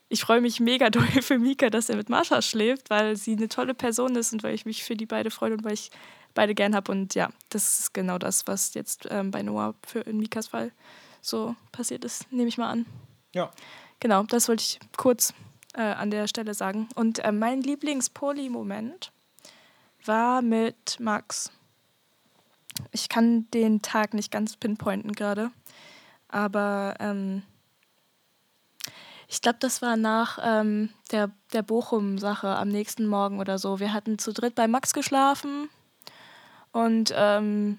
[0.08, 3.48] ich freue mich mega doll für Mika, dass er mit Marsha schläft, weil sie eine
[3.48, 5.90] tolle Person ist und weil ich mich für die beide freue und weil ich
[6.36, 6.92] beide gern habe.
[6.92, 10.70] Und ja, das ist genau das, was jetzt ähm, bei Noah für in Mikas Fall
[11.20, 12.86] so passiert ist, nehme ich mal an.
[13.34, 13.50] Ja.
[13.98, 15.34] Genau, das wollte ich kurz
[15.74, 16.88] äh, an der Stelle sagen.
[16.94, 19.10] Und äh, mein Lieblings-Poli-Moment
[20.04, 21.50] war mit Max.
[22.92, 25.50] Ich kann den Tag nicht ganz pinpointen gerade,
[26.28, 27.42] aber ähm,
[29.28, 33.80] ich glaube, das war nach ähm, der, der Bochum-Sache am nächsten Morgen oder so.
[33.80, 35.70] Wir hatten zu dritt bei Max geschlafen
[36.76, 37.78] und ähm,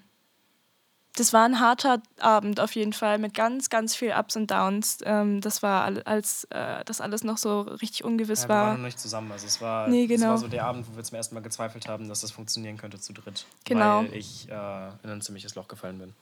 [1.14, 4.98] das war ein harter Abend auf jeden Fall mit ganz, ganz viel Ups und Downs.
[5.04, 8.62] Ähm, das war, als äh, das alles noch so richtig ungewiss ja, wir war.
[8.64, 9.30] Wir waren noch nicht zusammen.
[9.30, 10.30] Also es war, nee, genau.
[10.30, 12.98] war so der Abend, wo wir zum ersten Mal gezweifelt haben, dass das funktionieren könnte
[12.98, 13.46] zu dritt.
[13.64, 14.00] Genau.
[14.00, 16.14] Weil ich äh, in ein ziemliches Loch gefallen bin.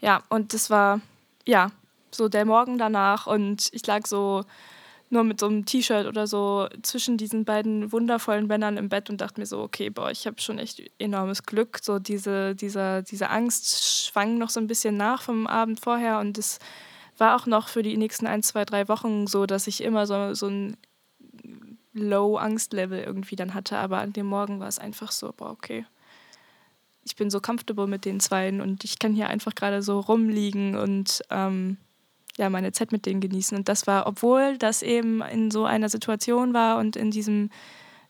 [0.00, 1.00] Ja, und das war,
[1.44, 1.72] ja,
[2.12, 4.44] so der Morgen danach und ich lag so
[5.12, 9.20] nur mit so einem T-Shirt oder so zwischen diesen beiden wundervollen Männern im Bett und
[9.20, 11.80] dachte mir so, okay, boah, ich habe schon echt enormes Glück.
[11.82, 16.38] So diese, diese, diese Angst schwang noch so ein bisschen nach vom Abend vorher und
[16.38, 16.58] es
[17.18, 20.32] war auch noch für die nächsten ein, zwei, drei Wochen so, dass ich immer so,
[20.32, 20.76] so ein
[21.92, 23.76] Low-Angst-Level irgendwie dann hatte.
[23.76, 25.84] Aber an dem Morgen war es einfach so, boah, okay.
[27.04, 30.76] Ich bin so comfortable mit den Zweien und ich kann hier einfach gerade so rumliegen
[30.76, 31.76] und ähm,
[32.36, 33.56] ja, meine Zeit mit denen genießen.
[33.56, 37.50] Und das war, obwohl das eben in so einer Situation war und in diesem,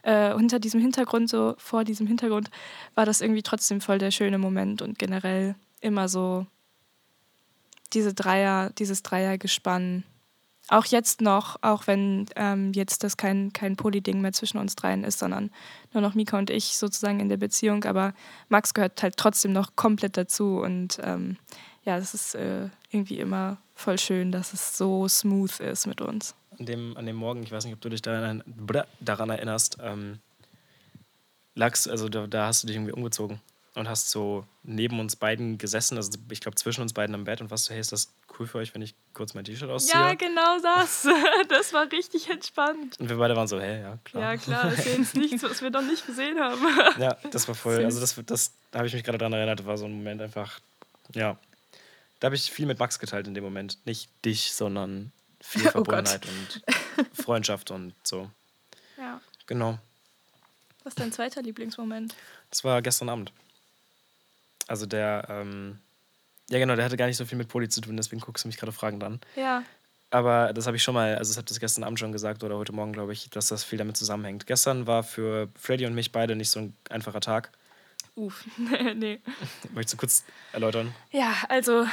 [0.02, 2.50] äh, unter diesem Hintergrund, so vor diesem Hintergrund,
[2.94, 6.46] war das irgendwie trotzdem voll der schöne Moment und generell immer so
[7.92, 10.04] diese Dreier, dieses Dreiergespann.
[10.68, 15.02] Auch jetzt noch, auch wenn ähm, jetzt das kein, kein Poly-Ding mehr zwischen uns dreien
[15.02, 15.50] ist, sondern
[15.92, 17.84] nur noch Mika und ich sozusagen in der Beziehung.
[17.84, 18.14] Aber
[18.48, 20.60] Max gehört halt trotzdem noch komplett dazu.
[20.60, 21.36] Und ähm,
[21.84, 26.34] ja, das ist äh, irgendwie immer voll schön, dass es so smooth ist mit uns.
[26.58, 28.42] An dem, an dem Morgen, ich weiß nicht, ob du dich daran,
[29.00, 30.20] daran erinnerst, ähm,
[31.54, 33.40] lagst, also da, da hast du dich irgendwie umgezogen
[33.74, 37.40] und hast so neben uns beiden gesessen, also ich glaube zwischen uns beiden am Bett
[37.40, 39.98] und was so, hey, ist das cool für euch, wenn ich kurz mein T-Shirt ausziehe?
[39.98, 41.08] Ja, genau das.
[41.48, 42.98] Das war richtig entspannt.
[42.98, 44.22] Und wir beide waren so, hey, ja, klar.
[44.22, 46.60] Ja, klar, das ist jetzt nichts, was wir noch nicht gesehen haben.
[46.98, 49.76] Ja, das war voll, also das, das da habe ich mich gerade daran erinnert, war
[49.76, 50.60] so ein Moment einfach,
[51.14, 51.36] ja,
[52.22, 53.84] da habe ich viel mit Max geteilt in dem Moment.
[53.84, 55.10] Nicht dich, sondern
[55.40, 56.24] viel Verbundenheit
[56.96, 58.30] oh und Freundschaft und so.
[58.96, 59.20] Ja.
[59.48, 59.80] Genau.
[60.84, 62.14] Was ist dein zweiter Lieblingsmoment?
[62.48, 63.32] Das war gestern Abend.
[64.68, 65.80] Also der, ähm,
[66.48, 68.48] ja genau, der hatte gar nicht so viel mit Poli zu tun, deswegen guckst du
[68.48, 69.20] mich gerade fragend an.
[69.34, 69.64] Ja.
[70.10, 72.56] Aber das habe ich schon mal, also das hat das gestern Abend schon gesagt oder
[72.56, 74.46] heute Morgen, glaube ich, dass das viel damit zusammenhängt.
[74.46, 77.50] Gestern war für Freddy und mich beide nicht so ein einfacher Tag.
[78.14, 78.44] Uff,
[78.94, 79.20] nee.
[79.72, 80.94] Möchtest du kurz erläutern?
[81.10, 81.86] Ja, also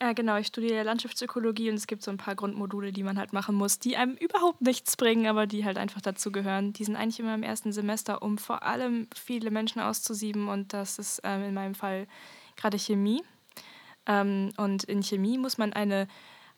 [0.00, 3.32] äh, genau, ich studiere Landschaftsökologie und es gibt so ein paar Grundmodule, die man halt
[3.32, 6.72] machen muss, die einem überhaupt nichts bringen, aber die halt einfach dazu gehören.
[6.72, 10.98] Die sind eigentlich immer im ersten Semester, um vor allem viele Menschen auszusieben und das
[10.98, 12.06] ist ähm, in meinem Fall
[12.56, 13.24] gerade Chemie.
[14.06, 16.06] Ähm, und in Chemie muss man eine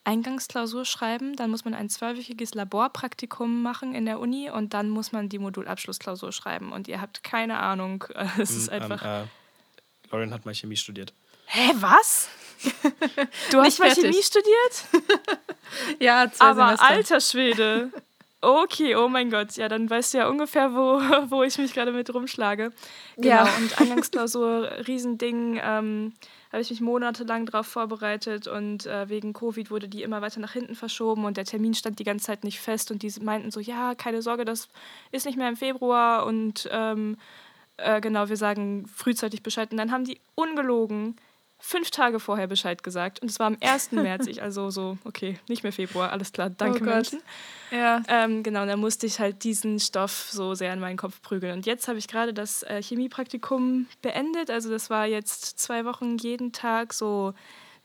[0.03, 5.11] Eingangsklausur schreiben, dann muss man ein zwölfwöchiges Laborpraktikum machen in der Uni und dann muss
[5.11, 6.71] man die Modulabschlussklausur schreiben.
[6.71, 8.05] Und ihr habt keine Ahnung.
[8.39, 9.03] Es ist ähm, einfach.
[9.05, 11.13] Ähm, äh, Lauren hat mal Chemie studiert.
[11.45, 12.29] Hä, was?
[13.51, 14.85] Du hast mal Chemie studiert?
[15.99, 16.87] ja, zwei Aber Semester.
[16.87, 17.91] alter Schwede.
[18.41, 19.55] Okay, oh mein Gott.
[19.55, 20.99] Ja, dann weißt du ja ungefähr, wo,
[21.29, 22.71] wo ich mich gerade mit rumschlage.
[23.17, 23.43] Genau, ja.
[23.57, 25.59] und Eingangsklausur, Riesending.
[25.63, 26.13] Ähm,
[26.51, 30.53] habe ich mich monatelang darauf vorbereitet und äh, wegen Covid wurde die immer weiter nach
[30.53, 33.59] hinten verschoben und der Termin stand die ganze Zeit nicht fest und die meinten so,
[33.59, 34.67] ja, keine Sorge, das
[35.11, 37.17] ist nicht mehr im Februar und ähm,
[37.77, 39.71] äh, genau, wir sagen frühzeitig Bescheid.
[39.71, 41.15] Und dann haben die ungelogen
[41.61, 43.91] fünf Tage vorher Bescheid gesagt und es war am 1.
[43.93, 44.27] März.
[44.27, 47.21] Ich also so, okay, nicht mehr Februar, alles klar, danke oh Menschen.
[47.71, 48.03] Ja.
[48.07, 51.53] Ähm, genau, da musste ich halt diesen Stoff so sehr in meinen Kopf prügeln.
[51.53, 54.49] Und jetzt habe ich gerade das äh, Chemiepraktikum beendet.
[54.49, 57.33] Also das war jetzt zwei Wochen jeden Tag so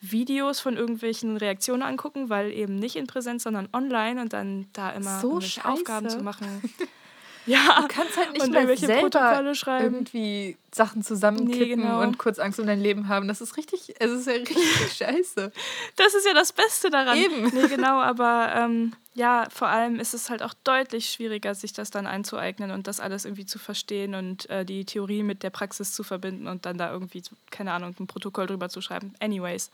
[0.00, 4.90] Videos von irgendwelchen Reaktionen angucken, weil eben nicht in Präsenz, sondern online und dann da
[4.90, 6.62] immer so Aufgaben zu machen.
[7.46, 12.02] Ja, du kannst halt nicht mehr selber irgendwie Sachen zusammenkippen nee, genau.
[12.02, 13.28] und kurz Angst um dein Leben haben.
[13.28, 15.52] Das ist richtig, es ist ja richtig scheiße.
[15.96, 17.16] Das ist ja das Beste daran.
[17.16, 17.44] Eben.
[17.54, 21.90] Nee, genau, aber ähm, ja, vor allem ist es halt auch deutlich schwieriger, sich das
[21.90, 25.92] dann einzueignen und das alles irgendwie zu verstehen und äh, die Theorie mit der Praxis
[25.92, 29.14] zu verbinden und dann da irgendwie, keine Ahnung, ein Protokoll drüber zu schreiben.
[29.20, 29.70] Anyways,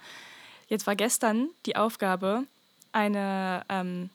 [0.68, 2.44] jetzt war gestern die Aufgabe,
[2.92, 4.10] eine, ähm,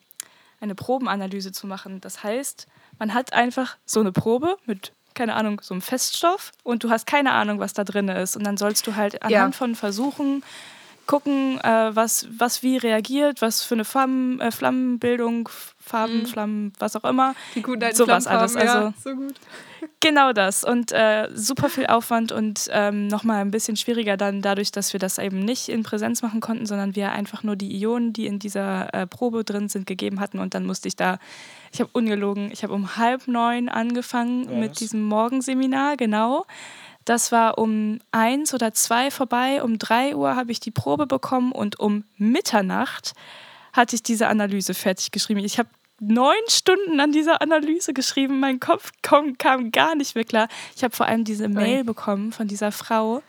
[0.60, 2.02] eine Probenanalyse zu machen.
[2.02, 2.68] Das heißt,
[3.00, 7.06] man hat einfach so eine Probe mit, keine Ahnung, so einem Feststoff und du hast
[7.06, 8.36] keine Ahnung, was da drin ist.
[8.36, 9.58] Und dann sollst du halt anhand ja.
[9.58, 10.44] von Versuchen
[11.08, 15.50] gucken, äh, was, was wie reagiert, was für eine Flammen, äh, Flammenbildung,
[15.80, 16.26] Farben, mhm.
[16.26, 17.34] Flammen, was auch immer.
[17.56, 18.56] Die guten alten Sowas alles.
[18.56, 19.36] Also, ja, so gut.
[20.00, 20.64] Genau das.
[20.64, 25.00] Und äh, super viel Aufwand und ähm, nochmal ein bisschen schwieriger dann dadurch, dass wir
[25.00, 28.40] das eben nicht in Präsenz machen konnten, sondern wir einfach nur die Ionen, die in
[28.40, 30.40] dieser äh, Probe drin sind, gegeben hatten.
[30.40, 31.20] Und dann musste ich da,
[31.72, 36.46] ich habe ungelogen, ich habe um halb neun angefangen ja, mit diesem Morgenseminar, genau.
[37.08, 39.64] Das war um eins oder zwei vorbei.
[39.64, 43.14] Um drei Uhr habe ich die Probe bekommen und um Mitternacht
[43.72, 45.40] hatte ich diese Analyse fertig geschrieben.
[45.40, 45.70] Ich habe
[46.02, 48.42] neun Stunden an dieser Analyse geschrieben.
[48.42, 50.50] Mein Kopf kam, kam gar nicht mehr klar.
[50.76, 53.24] Ich habe vor allem diese Mail bekommen von dieser Frau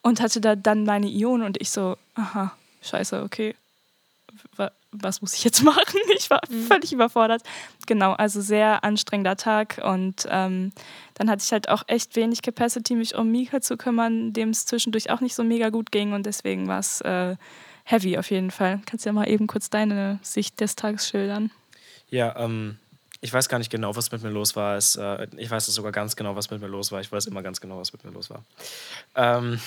[0.00, 3.54] und hatte da dann meine Ionen und ich so, aha, scheiße, okay.
[5.02, 6.00] Was muss ich jetzt machen?
[6.16, 6.66] Ich war mhm.
[6.66, 7.42] völlig überfordert.
[7.86, 10.72] Genau, also sehr anstrengender Tag und ähm,
[11.14, 14.66] dann hatte ich halt auch echt wenig Capacity, mich um Mika zu kümmern, dem es
[14.66, 17.36] zwischendurch auch nicht so mega gut ging und deswegen war es äh,
[17.84, 18.80] heavy auf jeden Fall.
[18.86, 21.50] Kannst du ja mal eben kurz deine Sicht des Tages schildern?
[22.08, 22.78] Ja, ähm,
[23.20, 24.76] ich weiß gar nicht genau, was mit mir los war.
[24.76, 27.00] Es, äh, ich weiß sogar ganz genau, was mit mir los war.
[27.00, 28.44] Ich weiß immer ganz genau, was mit mir los war.
[29.14, 29.58] Ähm,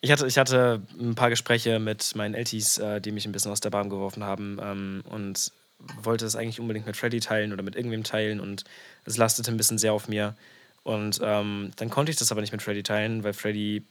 [0.00, 3.52] ich, hatte, ich hatte ein paar Gespräche mit meinen Eltis, äh, die mich ein bisschen
[3.52, 5.52] aus der Bahn geworfen haben ähm, und
[6.02, 8.64] wollte es eigentlich unbedingt mit Freddy teilen oder mit irgendwem teilen und
[9.04, 10.34] es lastete ein bisschen sehr auf mir.
[10.82, 13.84] Und ähm, dann konnte ich das aber nicht mit Freddy teilen, weil Freddy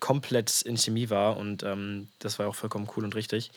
[0.00, 3.50] komplett in Chemie war und ähm, das war auch vollkommen cool und richtig.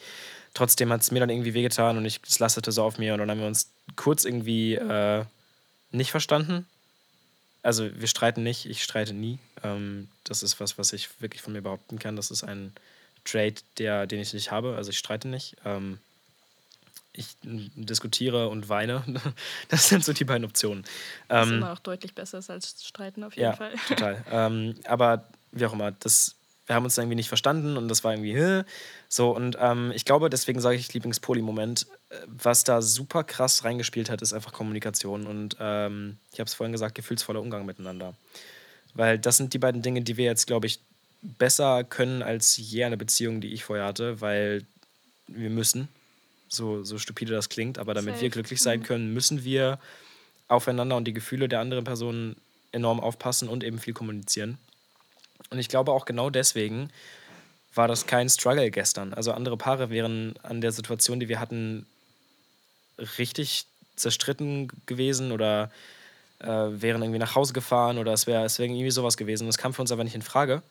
[0.54, 3.20] Trotzdem hat es mir dann irgendwie wehgetan und ich, es lastete so auf mir und
[3.20, 5.26] dann haben wir uns kurz irgendwie äh,
[5.92, 6.66] nicht verstanden.
[7.66, 9.40] Also wir streiten nicht, ich streite nie.
[9.64, 12.16] Ähm, das ist was, was ich wirklich von mir behaupten kann.
[12.16, 12.74] Das ist ein
[13.24, 14.76] Trade, der, den ich nicht habe.
[14.76, 15.58] Also ich streite nicht.
[15.66, 15.98] Ähm,
[17.12, 19.04] ich diskutiere und weine.
[19.70, 20.86] Das sind so die beiden Optionen.
[21.28, 23.74] Was ähm, immer auch deutlich besser ist als streiten auf jeden ja, Fall.
[23.88, 24.24] Total.
[24.30, 26.36] Ähm, aber wie auch immer, das,
[26.68, 28.64] wir haben uns irgendwie nicht verstanden und das war irgendwie Hä?
[29.08, 29.36] so.
[29.36, 31.88] Und ähm, ich glaube, deswegen sage ich Lieblingspoli-Moment.
[32.10, 36.54] Äh, was da super krass reingespielt hat, ist einfach Kommunikation und ähm, ich habe es
[36.54, 38.16] vorhin gesagt, gefühlsvoller Umgang miteinander.
[38.94, 40.80] Weil das sind die beiden Dinge, die wir jetzt, glaube ich,
[41.22, 44.64] besser können als je eine Beziehung, die ich vorher hatte, weil
[45.28, 45.88] wir müssen
[46.48, 48.24] so, so stupide das klingt, aber damit Safe.
[48.24, 48.84] wir glücklich sein mhm.
[48.84, 49.80] können, müssen wir
[50.48, 52.36] aufeinander und die Gefühle der anderen Person
[52.72, 54.58] enorm aufpassen und eben viel kommunizieren.
[55.50, 56.90] Und ich glaube auch genau deswegen
[57.74, 59.14] war das kein Struggle gestern.
[59.14, 61.86] Also andere Paare wären an der Situation, die wir hatten,
[63.18, 63.66] richtig
[63.96, 65.72] zerstritten gewesen oder
[66.40, 69.48] äh, wären irgendwie nach Hause gefahren oder es wäre es wär irgendwie sowas gewesen.
[69.48, 70.62] Das kam für uns aber nicht in Frage.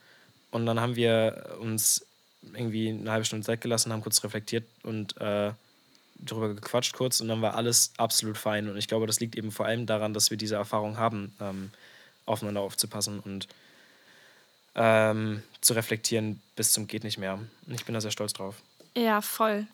[0.50, 2.06] Und dann haben wir uns
[2.54, 5.52] irgendwie eine halbe Stunde Zeit gelassen, haben kurz reflektiert und äh,
[6.18, 8.68] drüber gequatscht kurz und dann war alles absolut fein.
[8.68, 11.70] Und ich glaube, das liegt eben vor allem daran, dass wir diese Erfahrung haben, ähm,
[12.26, 13.48] aufeinander aufzupassen und
[14.74, 17.34] ähm, zu reflektieren bis zum geht nicht mehr.
[17.34, 18.56] Und ich bin da sehr stolz drauf.
[18.96, 19.66] Ja, voll.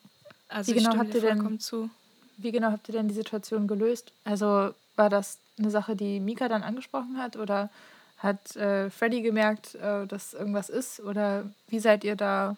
[0.48, 1.90] Also wie genau habt ihr denn, zu.
[2.36, 4.12] Wie genau habt ihr denn die Situation gelöst?
[4.24, 7.70] Also war das eine Sache, die Mika dann angesprochen hat oder
[8.18, 11.00] hat äh, Freddy gemerkt, äh, dass irgendwas ist?
[11.00, 12.56] Oder wie seid ihr da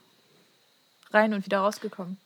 [1.10, 2.16] rein und wieder rausgekommen?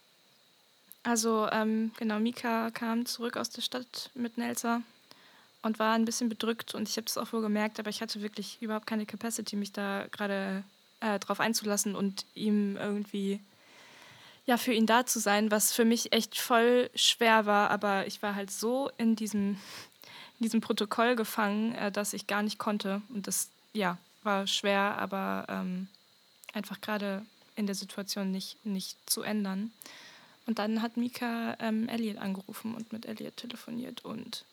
[1.03, 4.83] Also ähm, genau, Mika kam zurück aus der Stadt mit Nelsa
[5.67, 8.23] und war ein bisschen bedrückt und ich habe es auch wohl gemerkt, aber ich hatte
[8.23, 10.65] wirklich überhaupt keine Capacity, mich da gerade
[11.01, 13.41] äh, drauf einzulassen und ihm irgendwie
[14.47, 18.23] ja für ihn da zu sein, was für mich echt voll schwer war, aber ich
[18.23, 19.59] war halt so in diesem,
[20.39, 24.99] in diesem Protokoll gefangen, äh, dass ich gar nicht konnte und das ja war schwer,
[24.99, 25.89] aber ähm,
[26.53, 27.25] einfach gerade
[27.57, 29.73] in der Situation nicht, nicht zu ändern.
[30.47, 34.45] Und dann hat Mika ähm, Elliot angerufen und mit Elliot telefoniert und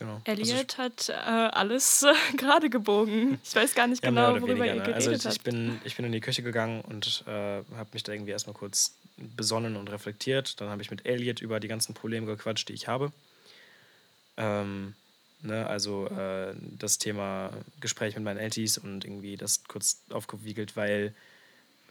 [0.00, 0.20] genau.
[0.24, 3.38] Elliot also hat äh, alles äh, gerade gebogen.
[3.44, 5.96] Ich weiß gar nicht ja, genau, worüber weniger, ihr geredet also ich, ich, bin, ich
[5.96, 9.90] bin in die Küche gegangen und äh, habe mich da irgendwie erstmal kurz besonnen und
[9.90, 10.60] reflektiert.
[10.60, 13.12] Dann habe ich mit Elliot über die ganzen Probleme gequatscht, die ich habe.
[14.36, 14.94] Ähm,
[15.42, 21.14] ne, also äh, das Thema Gespräch mit meinen Eltis und irgendwie das kurz aufgewiegelt, weil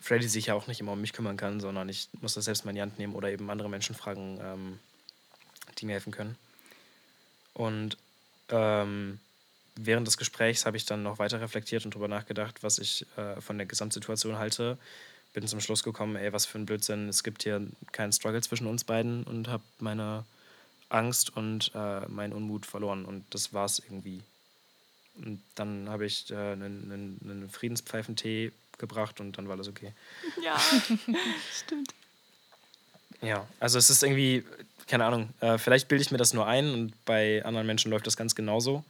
[0.01, 2.65] Freddy sich ja auch nicht immer um mich kümmern kann, sondern ich muss das selbst
[2.65, 4.79] mal in die Hand nehmen oder eben andere Menschen fragen, ähm,
[5.77, 6.35] die mir helfen können.
[7.53, 7.97] Und
[8.49, 9.19] ähm,
[9.75, 13.39] während des Gesprächs habe ich dann noch weiter reflektiert und darüber nachgedacht, was ich äh,
[13.41, 14.77] von der Gesamtsituation halte.
[15.33, 18.67] Bin zum Schluss gekommen, ey, was für ein Blödsinn, es gibt hier keinen Struggle zwischen
[18.67, 20.25] uns beiden und habe meine
[20.89, 24.21] Angst und äh, meinen Unmut verloren und das war es irgendwie.
[25.15, 29.93] Und dann habe ich äh, einen, einen, einen Friedenspfeifentee gebracht und dann war alles okay.
[30.43, 30.59] Ja,
[31.53, 31.93] stimmt.
[33.21, 34.45] Ja, also es ist irgendwie,
[34.89, 38.07] keine Ahnung, äh, vielleicht bilde ich mir das nur ein und bei anderen Menschen läuft
[38.07, 38.83] das ganz genauso.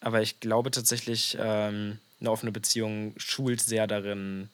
[0.00, 4.48] Aber ich glaube tatsächlich, ähm, eine offene Beziehung schult sehr darin,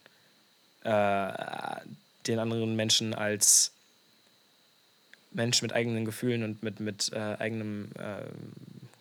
[0.82, 1.32] äh,
[2.26, 3.72] den anderen Menschen als
[5.30, 8.24] Mensch mit eigenen Gefühlen und mit, mit äh, eigenem äh,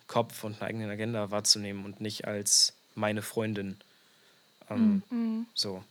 [0.06, 3.76] Kopf und einer eigenen Agenda wahrzunehmen und nicht als meine Freundin.
[4.70, 5.46] Ähm, mhm.
[5.54, 5.82] So.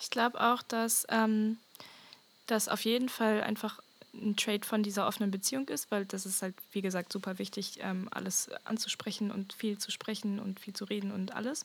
[0.00, 1.58] Ich glaube auch, dass ähm,
[2.46, 3.80] das auf jeden Fall einfach
[4.14, 7.78] ein Trade von dieser offenen Beziehung ist, weil das ist halt, wie gesagt, super wichtig,
[7.80, 11.64] ähm, alles anzusprechen und viel zu sprechen und viel zu reden und alles.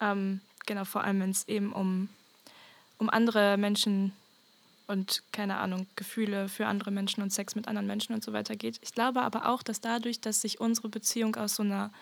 [0.00, 2.08] Ähm, genau, vor allem wenn es eben um,
[2.98, 4.12] um andere Menschen
[4.86, 8.56] und keine Ahnung, Gefühle für andere Menschen und Sex mit anderen Menschen und so weiter
[8.56, 8.78] geht.
[8.82, 11.92] Ich glaube aber auch, dass dadurch, dass sich unsere Beziehung aus so einer,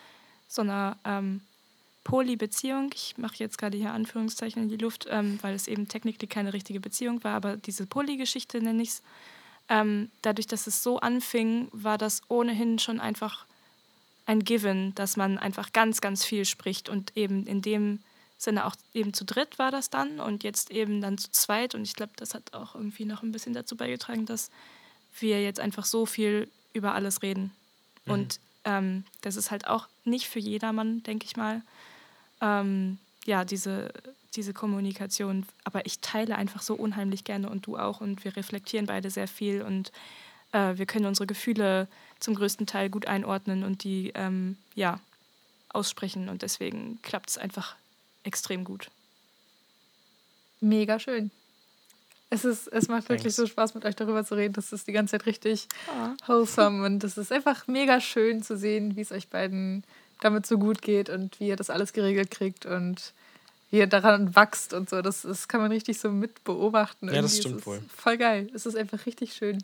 [0.47, 1.41] so einer ähm,
[2.03, 6.15] Poly-Beziehung, ich mache jetzt gerade hier Anführungszeichen in die Luft, ähm, weil es eben technisch
[6.29, 9.03] keine richtige Beziehung war, aber diese Poly-Geschichte nenne ich es.
[9.69, 13.45] Ähm, dadurch, dass es so anfing, war das ohnehin schon einfach
[14.25, 17.99] ein Given, dass man einfach ganz, ganz viel spricht und eben in dem
[18.37, 21.83] Sinne auch eben zu dritt war das dann und jetzt eben dann zu zweit und
[21.83, 24.49] ich glaube, das hat auch irgendwie noch ein bisschen dazu beigetragen, dass
[25.19, 27.51] wir jetzt einfach so viel über alles reden.
[28.05, 28.11] Mhm.
[28.13, 31.61] Und ähm, das ist halt auch nicht für jedermann, denke ich mal,
[32.41, 33.91] ähm, ja, diese,
[34.35, 35.45] diese Kommunikation.
[35.63, 38.01] Aber ich teile einfach so unheimlich gerne und du auch.
[38.01, 39.91] Und wir reflektieren beide sehr viel und
[40.51, 41.87] äh, wir können unsere Gefühle
[42.19, 44.99] zum größten Teil gut einordnen und die ähm, ja,
[45.69, 46.29] aussprechen.
[46.29, 47.75] Und deswegen klappt es einfach
[48.23, 48.89] extrem gut.
[50.59, 51.31] mega schön.
[52.31, 53.37] Es, ist, es macht wirklich Thanks.
[53.37, 54.53] so Spaß, mit euch darüber zu reden.
[54.53, 56.27] Das ist die ganze Zeit richtig oh.
[56.27, 59.83] wholesome und es ist einfach mega schön zu sehen, wie es euch beiden
[60.21, 63.13] damit so gut geht und wie ihr das alles geregelt kriegt und
[63.71, 65.01] wie ihr daran wächst und so.
[65.01, 67.13] Das, das kann man richtig so mit beobachten.
[67.13, 67.81] Ja, das stimmt wohl.
[67.95, 68.49] Voll geil.
[68.53, 69.63] Es ist einfach richtig schön.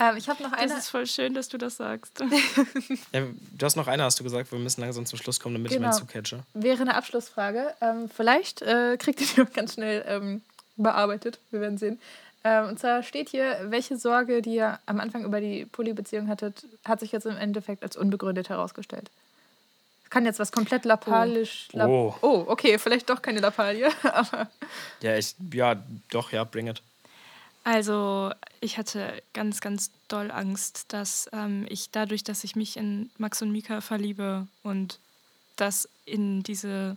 [0.00, 0.68] Ähm, ich habe noch eine.
[0.68, 2.20] Das ist voll schön, dass du das sagst.
[3.12, 3.22] ja,
[3.56, 4.50] du hast noch eine, hast du gesagt.
[4.52, 5.88] Wir müssen langsam zum Schluss kommen, damit genau.
[5.88, 6.44] ich meinen Zug catche.
[6.54, 7.74] Wäre eine Abschlussfrage.
[7.80, 10.42] Ähm, vielleicht äh, kriegt ihr die auch ganz schnell ähm,
[10.76, 11.38] bearbeitet.
[11.50, 11.98] Wir werden sehen.
[12.44, 16.64] Ähm, und zwar steht hier, welche Sorge, die ihr am Anfang über die Polybeziehung hattet,
[16.84, 19.10] hat sich jetzt im Endeffekt als unbegründet herausgestellt.
[20.10, 21.68] Kann jetzt was komplett lappalisch.
[21.72, 21.76] Oh.
[21.76, 22.14] Lapp oh.
[22.22, 23.90] oh, okay, vielleicht doch keine Lappalie.
[25.02, 26.82] ja, ich, ja, doch, ja, bring it.
[27.64, 33.10] Also, ich hatte ganz, ganz doll Angst, dass ähm, ich dadurch, dass ich mich in
[33.18, 34.98] Max und Mika verliebe und
[35.56, 36.96] das in diese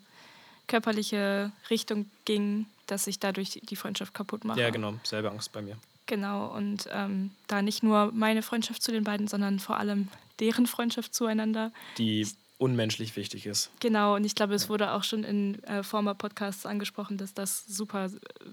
[0.67, 4.61] körperliche Richtung ging, dass ich dadurch die Freundschaft kaputt mache.
[4.61, 5.75] Ja, genau, selbe Angst bei mir.
[6.05, 10.07] Genau, und ähm, da nicht nur meine Freundschaft zu den beiden, sondern vor allem
[10.39, 11.71] deren Freundschaft zueinander.
[11.97, 12.27] Die
[12.61, 13.71] unmenschlich wichtig ist.
[13.79, 17.65] Genau, und ich glaube, es wurde auch schon in äh, former Podcasts angesprochen, dass das
[17.65, 18.11] super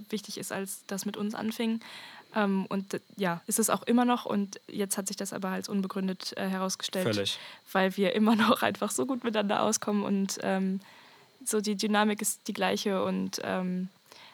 [0.09, 1.81] wichtig ist, als das mit uns anfing.
[2.35, 4.25] Ähm, und ja, ist es auch immer noch.
[4.25, 7.39] Und jetzt hat sich das aber als unbegründet äh, herausgestellt, Völlig.
[7.71, 10.81] weil wir immer noch einfach so gut miteinander auskommen und ähm,
[11.45, 13.89] so die Dynamik ist die gleiche und ähm,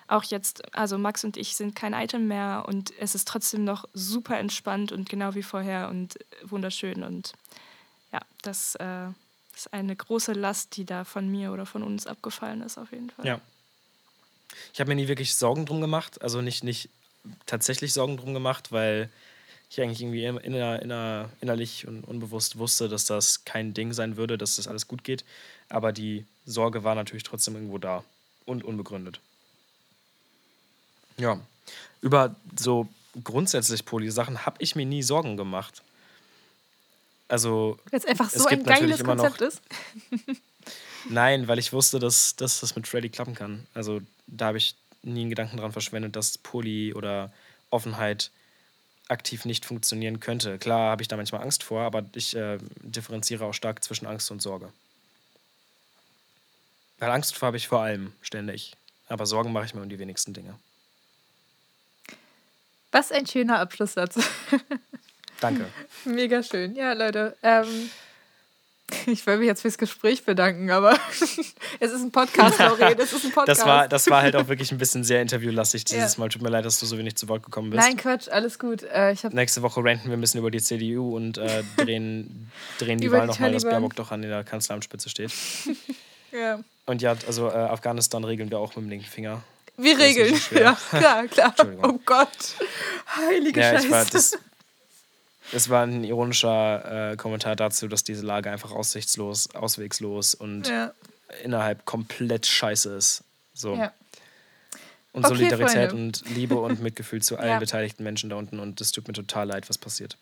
[0.06, 3.86] auch jetzt, also Max und ich sind kein Item mehr und es ist trotzdem noch
[3.92, 7.32] super entspannt und genau wie vorher und wunderschön und
[8.12, 9.08] ja, das äh,
[9.54, 13.10] ist eine große Last, die da von mir oder von uns abgefallen ist, auf jeden
[13.10, 13.26] Fall.
[13.26, 13.40] Ja.
[14.72, 16.88] Ich habe mir nie wirklich Sorgen drum gemacht, also nicht, nicht
[17.46, 19.10] tatsächlich Sorgen drum gemacht, weil
[19.70, 24.38] ich eigentlich irgendwie inner, inner, innerlich und unbewusst wusste, dass das kein Ding sein würde,
[24.38, 25.24] dass das alles gut geht.
[25.68, 28.04] Aber die Sorge war natürlich trotzdem irgendwo da
[28.44, 29.20] und unbegründet.
[31.16, 31.40] Ja,
[32.00, 32.88] über so
[33.22, 35.82] grundsätzlich Poly-Sachen habe ich mir nie Sorgen gemacht.
[37.28, 37.78] Also.
[37.90, 39.62] Jetzt einfach so ein geiles Konzept ist.
[41.08, 43.66] Nein, weil ich wusste, dass, dass das mit Freddy klappen kann.
[43.74, 47.32] Also da habe ich nie einen Gedanken daran verschwendet, dass Poly oder
[47.70, 48.30] Offenheit
[49.08, 50.58] aktiv nicht funktionieren könnte.
[50.58, 54.30] Klar habe ich da manchmal Angst vor, aber ich äh, differenziere auch stark zwischen Angst
[54.30, 54.72] und Sorge.
[56.98, 58.72] Weil Angst vor habe ich vor allem ständig.
[59.08, 60.58] Aber Sorgen mache ich mir um die wenigsten Dinge.
[62.92, 64.18] Was ein schöner Abschlusssatz.
[65.40, 65.66] Danke.
[66.04, 66.74] Mega schön.
[66.74, 67.36] Ja, Leute.
[67.42, 67.90] Ähm,
[69.06, 70.98] ich will mich jetzt fürs Gespräch bedanken, aber
[71.80, 72.98] es ist ein Podcast, Lauren.
[72.98, 73.44] Es ist ein Podcast.
[73.60, 76.20] Das war, das war halt auch wirklich ein bisschen sehr interviewlastig dieses ja.
[76.20, 76.28] Mal.
[76.28, 77.82] Tut mir leid, dass du so wenig zu Wort gekommen bist.
[77.82, 78.82] Nein, Quatsch, alles gut.
[78.82, 83.10] Äh, Nächste Woche ranten wir ein bisschen über die CDU und äh, drehen, drehen die
[83.10, 85.32] Wahl nochmal, dass Baerbock doch an der Kanzleramtspitze steht.
[86.32, 86.60] ja.
[86.86, 89.42] Und ja, also äh, Afghanistan regeln wir auch mit dem linken Finger.
[89.76, 91.54] Wir regeln, ja, klar, klar.
[91.82, 92.28] Oh Gott,
[93.16, 93.90] heilige ja, Scheiße.
[93.90, 94.38] War, das,
[95.52, 100.92] es war ein ironischer äh, Kommentar dazu, dass diese Lage einfach aussichtslos, auswegslos und ja.
[101.42, 103.24] innerhalb komplett scheiße ist.
[103.52, 103.74] So.
[103.76, 103.92] Ja.
[105.12, 105.94] Und okay, Solidarität Freunde.
[105.94, 107.58] und Liebe und Mitgefühl zu allen ja.
[107.58, 108.58] beteiligten Menschen da unten.
[108.58, 110.16] Und es tut mir total leid, was passiert.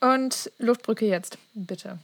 [0.00, 1.98] Und Luftbrücke jetzt, bitte.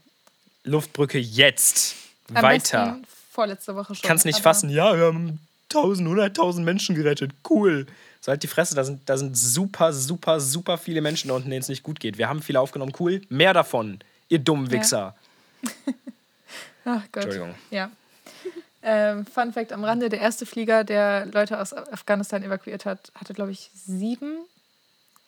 [0.64, 1.96] Luftbrücke jetzt.
[2.32, 2.98] Am Weiter.
[3.30, 4.06] Vorletzte Woche schon.
[4.06, 7.32] Kannst nicht fassen, ja, wir haben 1000, 100.000 Menschen gerettet.
[7.48, 7.86] Cool.
[8.26, 11.48] So halt die Fresse, da sind, da sind super, super, super viele Menschen da unten,
[11.48, 12.18] denen es nicht gut geht.
[12.18, 13.22] Wir haben viele aufgenommen, cool.
[13.28, 15.14] Mehr davon, ihr dummen Wichser.
[15.62, 15.70] Ja.
[16.86, 17.22] Ach Gott.
[17.22, 17.54] Entschuldigung.
[17.70, 17.90] Ja.
[18.88, 23.34] Ähm, Fun Fact am Rande: Der erste Flieger, der Leute aus Afghanistan evakuiert hat, hatte,
[23.34, 24.38] glaube ich, sieben.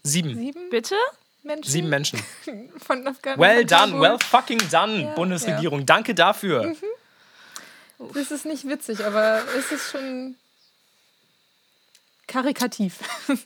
[0.04, 0.36] Sieben.
[0.36, 0.70] Sieben?
[0.70, 0.94] Bitte?
[1.42, 1.68] Menschen.
[1.68, 2.20] Sieben Menschen.
[2.78, 3.38] Von Afghanistan.
[3.38, 5.80] Well done, well fucking done, ja, Bundesregierung.
[5.80, 5.86] Ja.
[5.86, 6.66] Danke dafür.
[6.66, 8.10] Mhm.
[8.14, 10.36] Das ist nicht witzig, aber es ist schon
[12.28, 13.00] karikativ.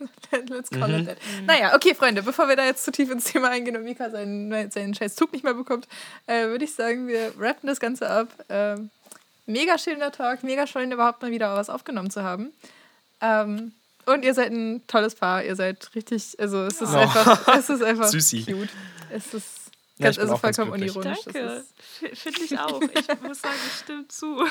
[0.48, 1.00] Let's call mhm.
[1.00, 1.18] it that.
[1.46, 4.70] Naja, okay, Freunde, bevor wir da jetzt zu tief ins Thema eingehen und Mika seinen,
[4.70, 5.88] seinen scheiß Zug nicht mehr bekommt,
[6.26, 8.28] äh, würde ich sagen, wir rappen das Ganze ab.
[8.50, 8.90] Ähm,
[9.46, 12.52] mega schöner Talk, mega schön, überhaupt mal wieder was aufgenommen zu haben.
[13.22, 13.72] Ähm,
[14.04, 16.98] und ihr seid ein tolles Paar, ihr seid richtig, also es ist oh.
[16.98, 18.44] einfach, es ist einfach Süßi.
[18.44, 18.68] cute.
[19.10, 19.62] Es ist
[19.98, 21.18] Ganz, ja, also vollkommen unironisch.
[21.24, 21.64] Danke.
[22.14, 22.80] Finde ich auch.
[22.92, 24.44] Ich muss sagen, ich stimme zu.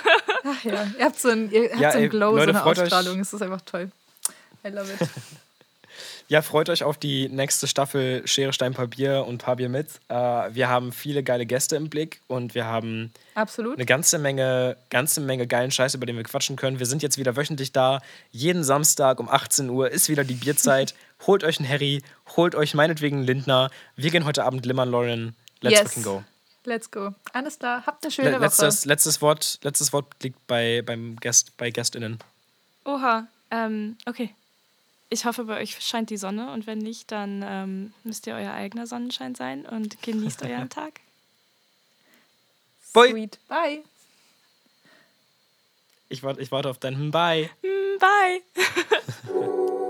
[0.43, 2.65] Ach ja, ihr habt so ein, ihr habt ja, so ein Glow, Leute, so eine
[2.65, 3.19] Ausstrahlung.
[3.19, 3.91] Es ist einfach toll.
[4.63, 5.09] I love it.
[6.27, 9.87] Ja, freut euch auf die nächste Staffel Schere, Stein, Papier und Papier mit.
[10.07, 13.75] Äh, wir haben viele geile Gäste im Blick und wir haben Absolut.
[13.75, 16.79] eine ganze Menge, ganze Menge geilen Scheiß, über den wir quatschen können.
[16.79, 18.01] Wir sind jetzt wieder wöchentlich da.
[18.31, 20.95] Jeden Samstag um 18 Uhr ist wieder die Bierzeit.
[21.27, 22.01] holt euch einen Harry,
[22.37, 23.69] holt euch meinetwegen einen Lindner.
[23.95, 25.35] Wir gehen heute Abend limmern, Lauren.
[25.59, 25.89] Let's yes.
[25.89, 26.23] fucking go.
[26.63, 27.13] Let's go.
[27.33, 27.85] Alles klar.
[27.85, 28.87] Habt eine schöne Le letztes, Woche.
[28.87, 32.19] Letztes Wort, letztes Wort liegt bei, beim Gast, bei GästInnen.
[32.85, 33.27] Oha.
[33.51, 34.33] Ähm, okay.
[35.13, 38.53] Ich hoffe, bei euch scheint die Sonne und wenn nicht, dann ähm, müsst ihr euer
[38.53, 41.01] eigener Sonnenschein sein und genießt euren Tag.
[42.93, 43.09] Bye.
[43.11, 43.37] Sweet.
[43.49, 43.83] Bye.
[46.07, 47.49] Ich warte, ich warte auf dein Bye.
[47.99, 48.41] Bye.